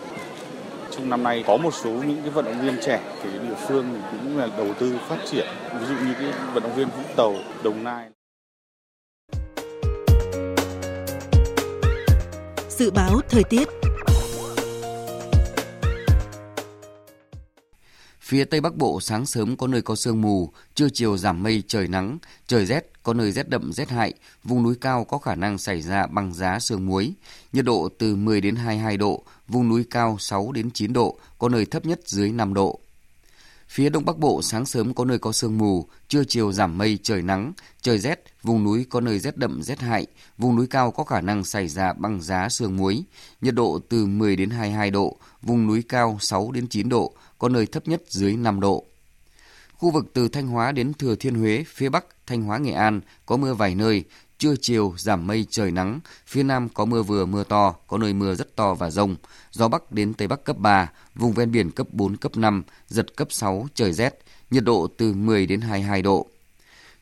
trong 0.99 1.11
năm 1.11 1.23
nay 1.23 1.45
có 1.47 1.57
một 1.57 1.75
số 1.75 1.91
những 1.91 2.21
cái 2.23 2.31
vận 2.31 2.45
động 2.45 2.61
viên 2.61 2.77
trẻ 2.85 3.01
thì 3.23 3.31
địa 3.31 3.55
phương 3.69 4.03
cũng 4.11 4.39
là 4.39 4.49
đầu 4.57 4.75
tư 4.79 4.99
phát 5.09 5.19
triển 5.31 5.47
ví 5.81 5.87
dụ 5.87 5.95
như 5.95 6.15
cái 6.15 6.33
vận 6.55 6.63
động 6.63 6.75
viên 6.75 6.89
Vũng 6.89 7.17
Tàu, 7.17 7.35
Đồng 7.65 7.85
Nai. 7.85 8.09
Dự 12.69 12.91
báo 12.91 13.21
thời 13.29 13.45
tiết 13.45 13.69
Phía 18.21 18.45
Tây 18.45 18.61
Bắc 18.61 18.77
Bộ 18.77 19.01
sáng 19.01 19.27
sớm 19.27 19.57
có 19.57 19.67
nơi 19.67 19.83
có 19.83 19.95
sương 19.95 20.21
mù, 20.21 20.53
trưa 20.75 20.89
chiều 20.93 21.17
giảm 21.17 21.43
mây 21.43 21.63
trời 21.67 21.89
nắng, 21.89 22.19
trời 22.47 22.67
rét, 22.67 23.03
có 23.03 23.15
nơi 23.15 23.33
rét 23.33 23.49
đậm 23.49 23.73
rét 23.73 23.91
hại, 23.91 24.15
vùng 24.45 24.63
núi 24.63 24.75
cao 24.81 25.05
có 25.05 25.19
khả 25.19 25.35
năng 25.35 25.59
xảy 25.59 25.83
ra 25.83 26.07
băng 26.07 26.35
giá 26.35 26.59
sương 26.59 26.87
muối. 26.87 27.13
Nhiệt 27.53 27.65
độ 27.65 27.89
từ 27.99 28.17
10 28.17 28.41
đến 28.41 28.57
22 28.57 28.97
độ, 28.97 29.25
vùng 29.49 29.69
núi 29.69 29.85
cao 29.91 30.17
6 30.19 30.53
đến 30.53 30.71
9 30.71 30.93
độ, 30.93 31.19
có 31.39 31.49
nơi 31.49 31.65
thấp 31.67 31.87
nhất 31.87 32.01
dưới 32.05 32.33
5 32.33 32.55
độ. 32.55 32.81
Phía 33.69 33.89
Đông 33.89 34.05
Bắc 34.05 34.19
Bộ 34.19 34.43
sáng 34.43 34.67
sớm 34.67 34.95
có 34.95 35.05
nơi 35.05 35.19
có 35.19 35.33
sương 35.33 35.59
mù, 35.59 35.87
trưa 36.09 36.25
chiều 36.25 36.53
giảm 36.53 36.79
mây 36.79 36.99
trời 37.03 37.23
nắng, 37.23 37.53
trời 37.83 37.99
rét, 37.99 38.25
vùng 38.43 38.65
núi 38.65 38.87
có 38.91 39.01
nơi 39.01 39.19
rét 39.19 39.37
đậm 39.37 39.63
rét 39.63 39.81
hại, 39.81 40.07
vùng 40.39 40.57
núi 40.57 40.67
cao 40.67 40.91
có 40.91 41.05
khả 41.05 41.21
năng 41.21 41.45
xảy 41.45 41.69
ra 41.69 41.93
băng 41.93 42.23
giá 42.23 42.49
sương 42.49 42.77
muối. 42.77 43.03
Nhiệt 43.41 43.55
độ 43.55 43.79
từ 43.89 44.07
10 44.07 44.37
đến 44.37 44.51
22 44.51 44.91
độ, 44.91 45.17
vùng 45.43 45.67
núi 45.67 45.83
cao 45.89 46.19
6 46.21 46.51
đến 46.51 46.67
9 46.69 46.89
độ, 46.89 47.15
có 47.39 47.49
nơi 47.49 47.67
thấp 47.67 47.89
nhất 47.89 48.03
dưới 48.09 48.37
5 48.37 48.61
độ. 48.61 48.85
Khu 49.79 49.91
vực 49.91 50.11
từ 50.13 50.29
Thanh 50.29 50.47
Hóa 50.47 50.73
đến 50.73 50.93
Thừa 50.95 51.15
Thiên 51.15 51.35
Huế, 51.35 51.65
phía 51.69 51.89
Bắc, 51.89 52.05
Thanh 52.27 52.43
Hóa 52.43 52.59
Nghệ 52.59 52.73
An 52.73 53.01
có 53.27 53.37
mưa 53.37 53.55
vài 53.55 53.75
nơi, 53.75 54.05
trưa 54.39 54.55
chiều 54.61 54.95
giảm 54.99 55.27
mây 55.27 55.47
trời 55.51 55.71
nắng, 55.71 56.01
phía 56.27 56.43
Nam 56.43 56.69
có 56.69 56.85
mưa 56.85 57.03
vừa 57.03 57.27
mưa 57.27 57.45
to, 57.45 57.75
có 57.87 57.99
nơi 57.99 58.13
mưa 58.13 58.35
rất 58.35 58.57
to 58.57 58.75
và 58.75 58.91
rông, 58.91 59.17
gió 59.51 59.69
Bắc 59.69 59.93
đến 59.93 60.15
Tây 60.15 60.29
Bắc 60.29 60.45
cấp 60.45 60.59
3, 60.59 60.91
vùng 61.15 61.33
ven 61.33 61.53
biển 61.53 61.71
cấp 61.71 61.87
4, 61.93 62.17
cấp 62.17 62.37
5, 62.37 62.63
giật 62.89 63.17
cấp 63.17 63.29
6, 63.31 63.67
trời 63.75 63.93
rét, 63.93 64.19
nhiệt 64.51 64.65
độ 64.65 64.89
từ 64.97 65.15
10 65.15 65.47
đến 65.47 65.61
22 65.61 66.03
độ. 66.03 66.27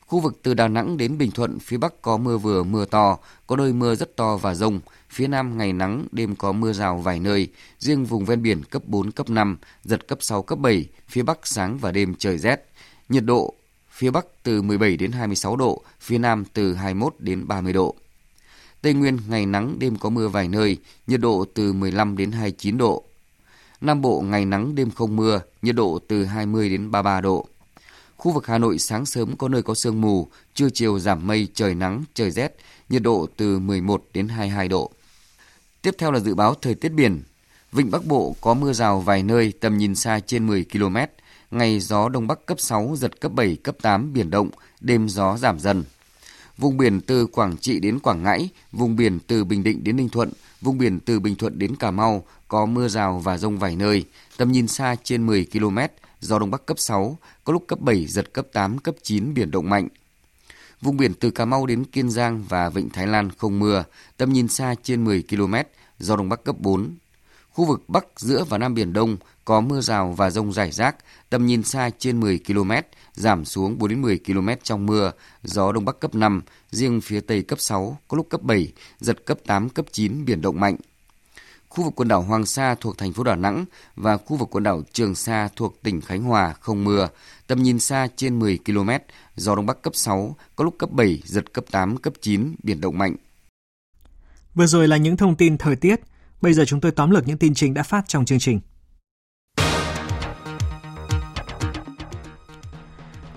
Khu 0.07 0.19
vực 0.19 0.39
từ 0.43 0.53
Đà 0.53 0.67
Nẵng 0.67 0.97
đến 0.97 1.17
Bình 1.17 1.31
Thuận, 1.31 1.59
phía 1.59 1.77
Bắc 1.77 2.01
có 2.01 2.17
mưa 2.17 2.37
vừa 2.37 2.63
mưa 2.63 2.85
to, 2.85 3.17
có 3.47 3.55
nơi 3.55 3.73
mưa 3.73 3.95
rất 3.95 4.15
to 4.15 4.37
và 4.37 4.55
rông. 4.55 4.79
Phía 5.09 5.27
Nam 5.27 5.57
ngày 5.57 5.73
nắng, 5.73 6.07
đêm 6.11 6.35
có 6.35 6.51
mưa 6.51 6.73
rào 6.73 6.97
vài 6.97 7.19
nơi. 7.19 7.47
Riêng 7.79 8.05
vùng 8.05 8.25
ven 8.25 8.41
biển 8.41 8.63
cấp 8.63 8.81
4, 8.85 9.11
cấp 9.11 9.29
5, 9.29 9.57
giật 9.83 10.07
cấp 10.07 10.17
6, 10.21 10.41
cấp 10.43 10.59
7. 10.59 10.89
Phía 11.07 11.23
Bắc 11.23 11.47
sáng 11.47 11.77
và 11.77 11.91
đêm 11.91 12.15
trời 12.15 12.37
rét. 12.37 12.69
Nhiệt 13.09 13.23
độ 13.23 13.53
phía 13.91 14.11
Bắc 14.11 14.25
từ 14.43 14.61
17 14.61 14.97
đến 14.97 15.11
26 15.11 15.55
độ, 15.55 15.81
phía 15.99 16.17
Nam 16.17 16.43
từ 16.53 16.73
21 16.73 17.15
đến 17.19 17.47
30 17.47 17.73
độ. 17.73 17.95
Tây 18.81 18.93
Nguyên 18.93 19.19
ngày 19.29 19.45
nắng, 19.45 19.79
đêm 19.79 19.97
có 19.97 20.09
mưa 20.09 20.27
vài 20.27 20.47
nơi, 20.47 20.77
nhiệt 21.07 21.19
độ 21.19 21.45
từ 21.53 21.73
15 21.73 22.17
đến 22.17 22.31
29 22.31 22.77
độ. 22.77 23.03
Nam 23.81 24.01
Bộ 24.01 24.21
ngày 24.21 24.45
nắng, 24.45 24.75
đêm 24.75 24.91
không 24.91 25.15
mưa, 25.15 25.41
nhiệt 25.61 25.75
độ 25.75 25.99
từ 26.07 26.25
20 26.25 26.69
đến 26.69 26.91
33 26.91 27.21
độ. 27.21 27.47
Khu 28.17 28.31
vực 28.31 28.47
Hà 28.47 28.57
Nội 28.57 28.79
sáng 28.79 29.05
sớm 29.05 29.37
có 29.37 29.49
nơi 29.49 29.61
có 29.61 29.75
sương 29.75 30.01
mù, 30.01 30.27
trưa 30.53 30.69
chiều 30.69 30.99
giảm 30.99 31.27
mây, 31.27 31.47
trời 31.53 31.75
nắng, 31.75 32.03
trời 32.13 32.31
rét, 32.31 32.55
nhiệt 32.89 33.03
độ 33.03 33.27
từ 33.37 33.59
11 33.59 34.05
đến 34.13 34.27
22 34.27 34.67
độ. 34.67 34.91
Tiếp 35.81 35.95
theo 35.97 36.11
là 36.11 36.19
dự 36.19 36.35
báo 36.35 36.53
thời 36.53 36.75
tiết 36.75 36.89
biển. 36.89 37.23
Vịnh 37.71 37.91
Bắc 37.91 38.05
Bộ 38.05 38.35
có 38.41 38.53
mưa 38.53 38.73
rào 38.73 38.99
vài 38.99 39.23
nơi, 39.23 39.53
tầm 39.59 39.77
nhìn 39.77 39.95
xa 39.95 40.19
trên 40.19 40.47
10 40.47 40.65
km. 40.73 40.97
Ngày 41.51 41.79
gió 41.79 42.09
Đông 42.09 42.27
Bắc 42.27 42.45
cấp 42.45 42.59
6, 42.59 42.95
giật 42.97 43.21
cấp 43.21 43.31
7, 43.33 43.55
cấp 43.55 43.75
8, 43.81 44.13
biển 44.13 44.29
động, 44.29 44.49
đêm 44.81 45.09
gió 45.09 45.37
giảm 45.37 45.59
dần. 45.59 45.83
Vùng 46.57 46.77
biển 46.77 47.01
từ 47.01 47.25
Quảng 47.25 47.57
Trị 47.57 47.79
đến 47.79 47.99
Quảng 47.99 48.23
Ngãi, 48.23 48.49
vùng 48.71 48.95
biển 48.95 49.19
từ 49.27 49.43
Bình 49.43 49.63
Định 49.63 49.83
đến 49.83 49.95
Ninh 49.95 50.09
Thuận, 50.09 50.31
vùng 50.61 50.77
biển 50.77 50.99
từ 50.99 51.19
Bình 51.19 51.35
Thuận 51.35 51.59
đến 51.59 51.75
Cà 51.75 51.91
Mau 51.91 52.23
có 52.47 52.65
mưa 52.65 52.87
rào 52.87 53.19
và 53.19 53.37
rông 53.37 53.59
vài 53.59 53.75
nơi, 53.75 54.05
tầm 54.37 54.51
nhìn 54.51 54.67
xa 54.67 54.95
trên 55.03 55.25
10 55.25 55.47
km, 55.53 55.77
gió 56.19 56.39
Đông 56.39 56.51
Bắc 56.51 56.65
cấp 56.65 56.79
6, 56.79 57.17
có 57.43 57.53
lúc 57.53 57.63
cấp 57.67 57.79
7, 57.79 58.05
giật 58.05 58.33
cấp 58.33 58.47
8, 58.53 58.77
cấp 58.77 58.95
9, 59.01 59.33
biển 59.33 59.51
động 59.51 59.69
mạnh. 59.69 59.87
Vùng 60.81 60.97
biển 60.97 61.13
từ 61.13 61.31
Cà 61.31 61.45
Mau 61.45 61.65
đến 61.65 61.83
Kiên 61.85 62.09
Giang 62.09 62.43
và 62.49 62.69
Vịnh 62.69 62.89
Thái 62.89 63.07
Lan 63.07 63.29
không 63.37 63.59
mưa, 63.59 63.83
tầm 64.17 64.33
nhìn 64.33 64.47
xa 64.47 64.75
trên 64.83 65.03
10 65.03 65.23
km, 65.29 65.55
gió 65.99 66.15
Đông 66.15 66.29
Bắc 66.29 66.43
cấp 66.43 66.55
4. 66.59 66.95
Khu 67.49 67.65
vực 67.65 67.83
Bắc, 67.87 68.05
giữa 68.17 68.43
và 68.43 68.57
Nam 68.57 68.73
Biển 68.73 68.93
Đông 68.93 69.17
có 69.45 69.61
mưa 69.61 69.81
rào 69.81 70.13
và 70.17 70.29
rông 70.29 70.53
rải 70.53 70.71
rác, 70.71 70.95
tầm 71.29 71.45
nhìn 71.45 71.63
xa 71.63 71.89
trên 71.99 72.19
10 72.19 72.39
km, 72.47 72.71
giảm 73.13 73.45
xuống 73.45 73.77
4 73.77 73.89
đến 73.89 74.01
10 74.01 74.19
km 74.25 74.49
trong 74.63 74.85
mưa, 74.85 75.11
gió 75.43 75.71
Đông 75.71 75.85
Bắc 75.85 75.99
cấp 75.99 76.15
5, 76.15 76.41
riêng 76.71 77.01
phía 77.01 77.19
Tây 77.19 77.43
cấp 77.43 77.59
6, 77.59 77.97
có 78.07 78.17
lúc 78.17 78.27
cấp 78.29 78.41
7, 78.41 78.73
giật 78.99 79.25
cấp 79.25 79.37
8, 79.45 79.69
cấp 79.69 79.85
9, 79.91 80.25
biển 80.25 80.41
động 80.41 80.59
mạnh. 80.59 80.75
Khu 81.77 81.83
vực 81.83 81.93
quần 81.95 82.07
đảo 82.07 82.21
Hoàng 82.21 82.45
Sa 82.45 82.75
thuộc 82.75 82.97
thành 82.97 83.13
phố 83.13 83.23
Đà 83.23 83.35
Nẵng 83.35 83.65
và 83.95 84.17
khu 84.17 84.37
vực 84.37 84.47
quần 84.51 84.63
đảo 84.63 84.81
Trường 84.93 85.15
Sa 85.15 85.49
thuộc 85.55 85.79
tỉnh 85.83 86.01
Khánh 86.01 86.23
Hòa 86.23 86.53
không 86.59 86.83
mưa, 86.83 87.09
tầm 87.47 87.63
nhìn 87.63 87.79
xa 87.79 88.07
trên 88.15 88.39
10 88.39 88.59
km, 88.65 88.89
gió 89.35 89.55
Đông 89.55 89.65
Bắc 89.65 89.81
cấp 89.81 89.95
6, 89.95 90.35
có 90.55 90.63
lúc 90.63 90.75
cấp 90.79 90.91
7, 90.91 91.21
giật 91.25 91.53
cấp 91.53 91.65
8, 91.71 91.97
cấp 91.97 92.13
9, 92.21 92.55
biển 92.63 92.81
động 92.81 92.97
mạnh. 92.97 93.15
Vừa 94.55 94.65
rồi 94.65 94.87
là 94.87 94.97
những 94.97 95.17
thông 95.17 95.35
tin 95.35 95.57
thời 95.57 95.75
tiết, 95.75 96.01
bây 96.41 96.53
giờ 96.53 96.65
chúng 96.65 96.81
tôi 96.81 96.91
tóm 96.91 97.11
lược 97.11 97.27
những 97.27 97.37
tin 97.37 97.53
chính 97.53 97.73
đã 97.73 97.83
phát 97.83 98.07
trong 98.07 98.25
chương 98.25 98.39
trình. 98.39 98.59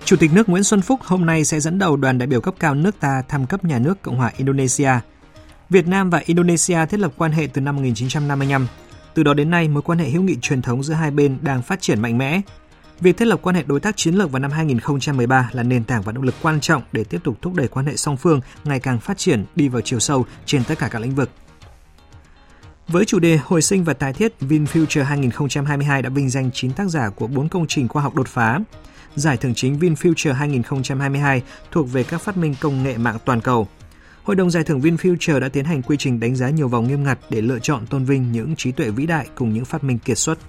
Chủ 0.05 0.15
tịch 0.17 0.33
nước 0.33 0.49
Nguyễn 0.49 0.63
Xuân 0.63 0.81
Phúc 0.81 0.99
hôm 1.03 1.25
nay 1.25 1.45
sẽ 1.45 1.59
dẫn 1.59 1.79
đầu 1.79 1.97
đoàn 1.97 2.17
đại 2.17 2.27
biểu 2.27 2.41
cấp 2.41 2.55
cao 2.59 2.75
nước 2.75 2.99
ta 2.99 3.23
thăm 3.27 3.47
cấp 3.47 3.65
nhà 3.65 3.79
nước 3.79 4.01
Cộng 4.01 4.17
hòa 4.17 4.31
Indonesia. 4.37 4.91
Việt 5.71 5.87
Nam 5.87 6.09
và 6.09 6.21
Indonesia 6.25 6.85
thiết 6.85 6.99
lập 6.99 7.11
quan 7.17 7.31
hệ 7.31 7.47
từ 7.53 7.61
năm 7.61 7.75
1955. 7.75 8.67
Từ 9.13 9.23
đó 9.23 9.33
đến 9.33 9.49
nay, 9.49 9.67
mối 9.67 9.81
quan 9.81 9.99
hệ 9.99 10.09
hữu 10.09 10.23
nghị 10.23 10.35
truyền 10.41 10.61
thống 10.61 10.83
giữa 10.83 10.93
hai 10.93 11.11
bên 11.11 11.37
đang 11.41 11.61
phát 11.61 11.81
triển 11.81 12.01
mạnh 12.01 12.17
mẽ. 12.17 12.41
Việc 12.99 13.17
thiết 13.17 13.25
lập 13.25 13.39
quan 13.41 13.55
hệ 13.55 13.63
đối 13.63 13.79
tác 13.79 13.97
chiến 13.97 14.15
lược 14.15 14.31
vào 14.31 14.39
năm 14.39 14.51
2013 14.51 15.49
là 15.53 15.63
nền 15.63 15.83
tảng 15.83 16.01
và 16.01 16.11
động 16.11 16.23
lực 16.23 16.35
quan 16.41 16.59
trọng 16.61 16.81
để 16.91 17.03
tiếp 17.03 17.17
tục 17.23 17.37
thúc 17.41 17.53
đẩy 17.53 17.67
quan 17.67 17.85
hệ 17.85 17.95
song 17.95 18.17
phương 18.17 18.41
ngày 18.63 18.79
càng 18.79 18.99
phát 18.99 19.17
triển 19.17 19.45
đi 19.55 19.67
vào 19.67 19.81
chiều 19.81 19.99
sâu 19.99 20.25
trên 20.45 20.63
tất 20.63 20.79
cả 20.79 20.87
các 20.87 21.01
lĩnh 21.01 21.15
vực. 21.15 21.29
Với 22.87 23.05
chủ 23.05 23.19
đề 23.19 23.39
Hồi 23.43 23.61
sinh 23.61 23.83
và 23.83 23.93
tái 23.93 24.13
thiết, 24.13 24.33
VinFuture 24.41 25.03
2022 25.03 26.01
đã 26.01 26.09
vinh 26.09 26.29
danh 26.29 26.49
9 26.53 26.73
tác 26.73 26.89
giả 26.89 27.09
của 27.09 27.27
4 27.27 27.49
công 27.49 27.67
trình 27.67 27.87
khoa 27.87 28.03
học 28.03 28.15
đột 28.15 28.27
phá. 28.27 28.59
Giải 29.15 29.37
thưởng 29.37 29.53
chính 29.55 29.79
VinFuture 29.79 30.33
2022 30.33 31.41
thuộc 31.71 31.91
về 31.91 32.03
các 32.03 32.21
phát 32.21 32.37
minh 32.37 32.55
công 32.61 32.83
nghệ 32.83 32.97
mạng 32.97 33.17
toàn 33.25 33.41
cầu. 33.41 33.67
Hội 34.23 34.35
đồng 34.35 34.51
giải 34.51 34.63
thưởng 34.63 34.79
VinFuture 34.79 35.39
đã 35.39 35.49
tiến 35.49 35.65
hành 35.65 35.81
quy 35.81 35.97
trình 35.97 36.19
đánh 36.19 36.35
giá 36.35 36.49
nhiều 36.49 36.67
vòng 36.67 36.87
nghiêm 36.87 37.03
ngặt 37.03 37.19
để 37.29 37.41
lựa 37.41 37.59
chọn 37.59 37.87
tôn 37.87 38.05
vinh 38.05 38.31
những 38.31 38.55
trí 38.55 38.71
tuệ 38.71 38.89
vĩ 38.89 39.05
đại 39.05 39.27
cùng 39.35 39.53
những 39.53 39.65
phát 39.65 39.83
minh 39.83 39.99
kiệt 39.99 40.17
xuất. 40.17 40.39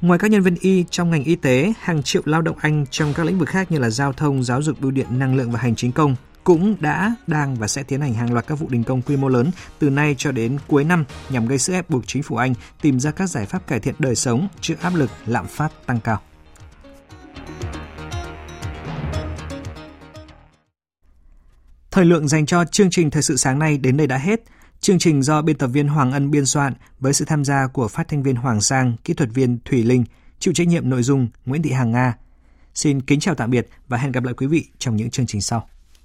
Ngoài 0.00 0.18
các 0.18 0.30
nhân 0.30 0.42
viên 0.42 0.54
y 0.60 0.84
trong 0.90 1.10
ngành 1.10 1.24
y 1.24 1.36
tế, 1.36 1.72
hàng 1.80 2.02
triệu 2.02 2.22
lao 2.24 2.42
động 2.42 2.56
Anh 2.60 2.86
trong 2.90 3.14
các 3.14 3.26
lĩnh 3.26 3.38
vực 3.38 3.48
khác 3.48 3.72
như 3.72 3.78
là 3.78 3.90
giao 3.90 4.12
thông, 4.12 4.44
giáo 4.44 4.62
dục, 4.62 4.80
bưu 4.80 4.90
điện, 4.90 5.06
năng 5.10 5.36
lượng 5.36 5.50
và 5.50 5.60
hành 5.60 5.74
chính 5.74 5.92
công 5.92 6.16
cũng 6.44 6.76
đã, 6.80 7.14
đang 7.26 7.56
và 7.56 7.68
sẽ 7.68 7.82
tiến 7.82 8.00
hành 8.00 8.14
hàng 8.14 8.32
loạt 8.32 8.46
các 8.46 8.54
vụ 8.54 8.68
đình 8.70 8.84
công 8.84 9.02
quy 9.02 9.16
mô 9.16 9.28
lớn 9.28 9.50
từ 9.78 9.90
nay 9.90 10.14
cho 10.18 10.32
đến 10.32 10.58
cuối 10.66 10.84
năm 10.84 11.04
nhằm 11.30 11.46
gây 11.46 11.58
sức 11.58 11.72
ép 11.72 11.90
buộc 11.90 12.06
chính 12.06 12.22
phủ 12.22 12.36
Anh 12.36 12.54
tìm 12.80 13.00
ra 13.00 13.10
các 13.10 13.26
giải 13.30 13.46
pháp 13.46 13.66
cải 13.66 13.80
thiện 13.80 13.94
đời 13.98 14.14
sống 14.14 14.48
trước 14.60 14.80
áp 14.80 14.94
lực 14.94 15.10
lạm 15.26 15.46
phát 15.46 15.86
tăng 15.86 16.00
cao. 16.00 16.20
Thời 21.92 22.04
lượng 22.04 22.28
dành 22.28 22.46
cho 22.46 22.64
chương 22.64 22.90
trình 22.90 23.10
Thời 23.10 23.22
sự 23.22 23.36
sáng 23.36 23.58
nay 23.58 23.78
đến 23.78 23.96
đây 23.96 24.06
đã 24.06 24.18
hết. 24.18 24.40
Chương 24.80 24.98
trình 24.98 25.22
do 25.22 25.42
biên 25.42 25.58
tập 25.58 25.66
viên 25.66 25.88
Hoàng 25.88 26.12
Ân 26.12 26.30
biên 26.30 26.46
soạn 26.46 26.74
với 27.00 27.12
sự 27.12 27.24
tham 27.24 27.44
gia 27.44 27.66
của 27.66 27.88
phát 27.88 28.08
thanh 28.08 28.22
viên 28.22 28.36
Hoàng 28.36 28.60
Sang, 28.60 28.96
kỹ 29.04 29.14
thuật 29.14 29.30
viên 29.34 29.58
Thủy 29.64 29.82
Linh, 29.82 30.04
chịu 30.38 30.54
trách 30.54 30.68
nhiệm 30.68 30.90
nội 30.90 31.02
dung 31.02 31.28
Nguyễn 31.46 31.62
Thị 31.62 31.70
Hằng 31.72 31.92
Nga. 31.92 32.16
Xin 32.74 33.00
kính 33.00 33.20
chào 33.20 33.34
tạm 33.34 33.50
biệt 33.50 33.68
và 33.88 33.98
hẹn 33.98 34.12
gặp 34.12 34.24
lại 34.24 34.34
quý 34.34 34.46
vị 34.46 34.66
trong 34.78 34.96
những 34.96 35.10
chương 35.10 35.26
trình 35.26 35.40
sau. 35.40 35.68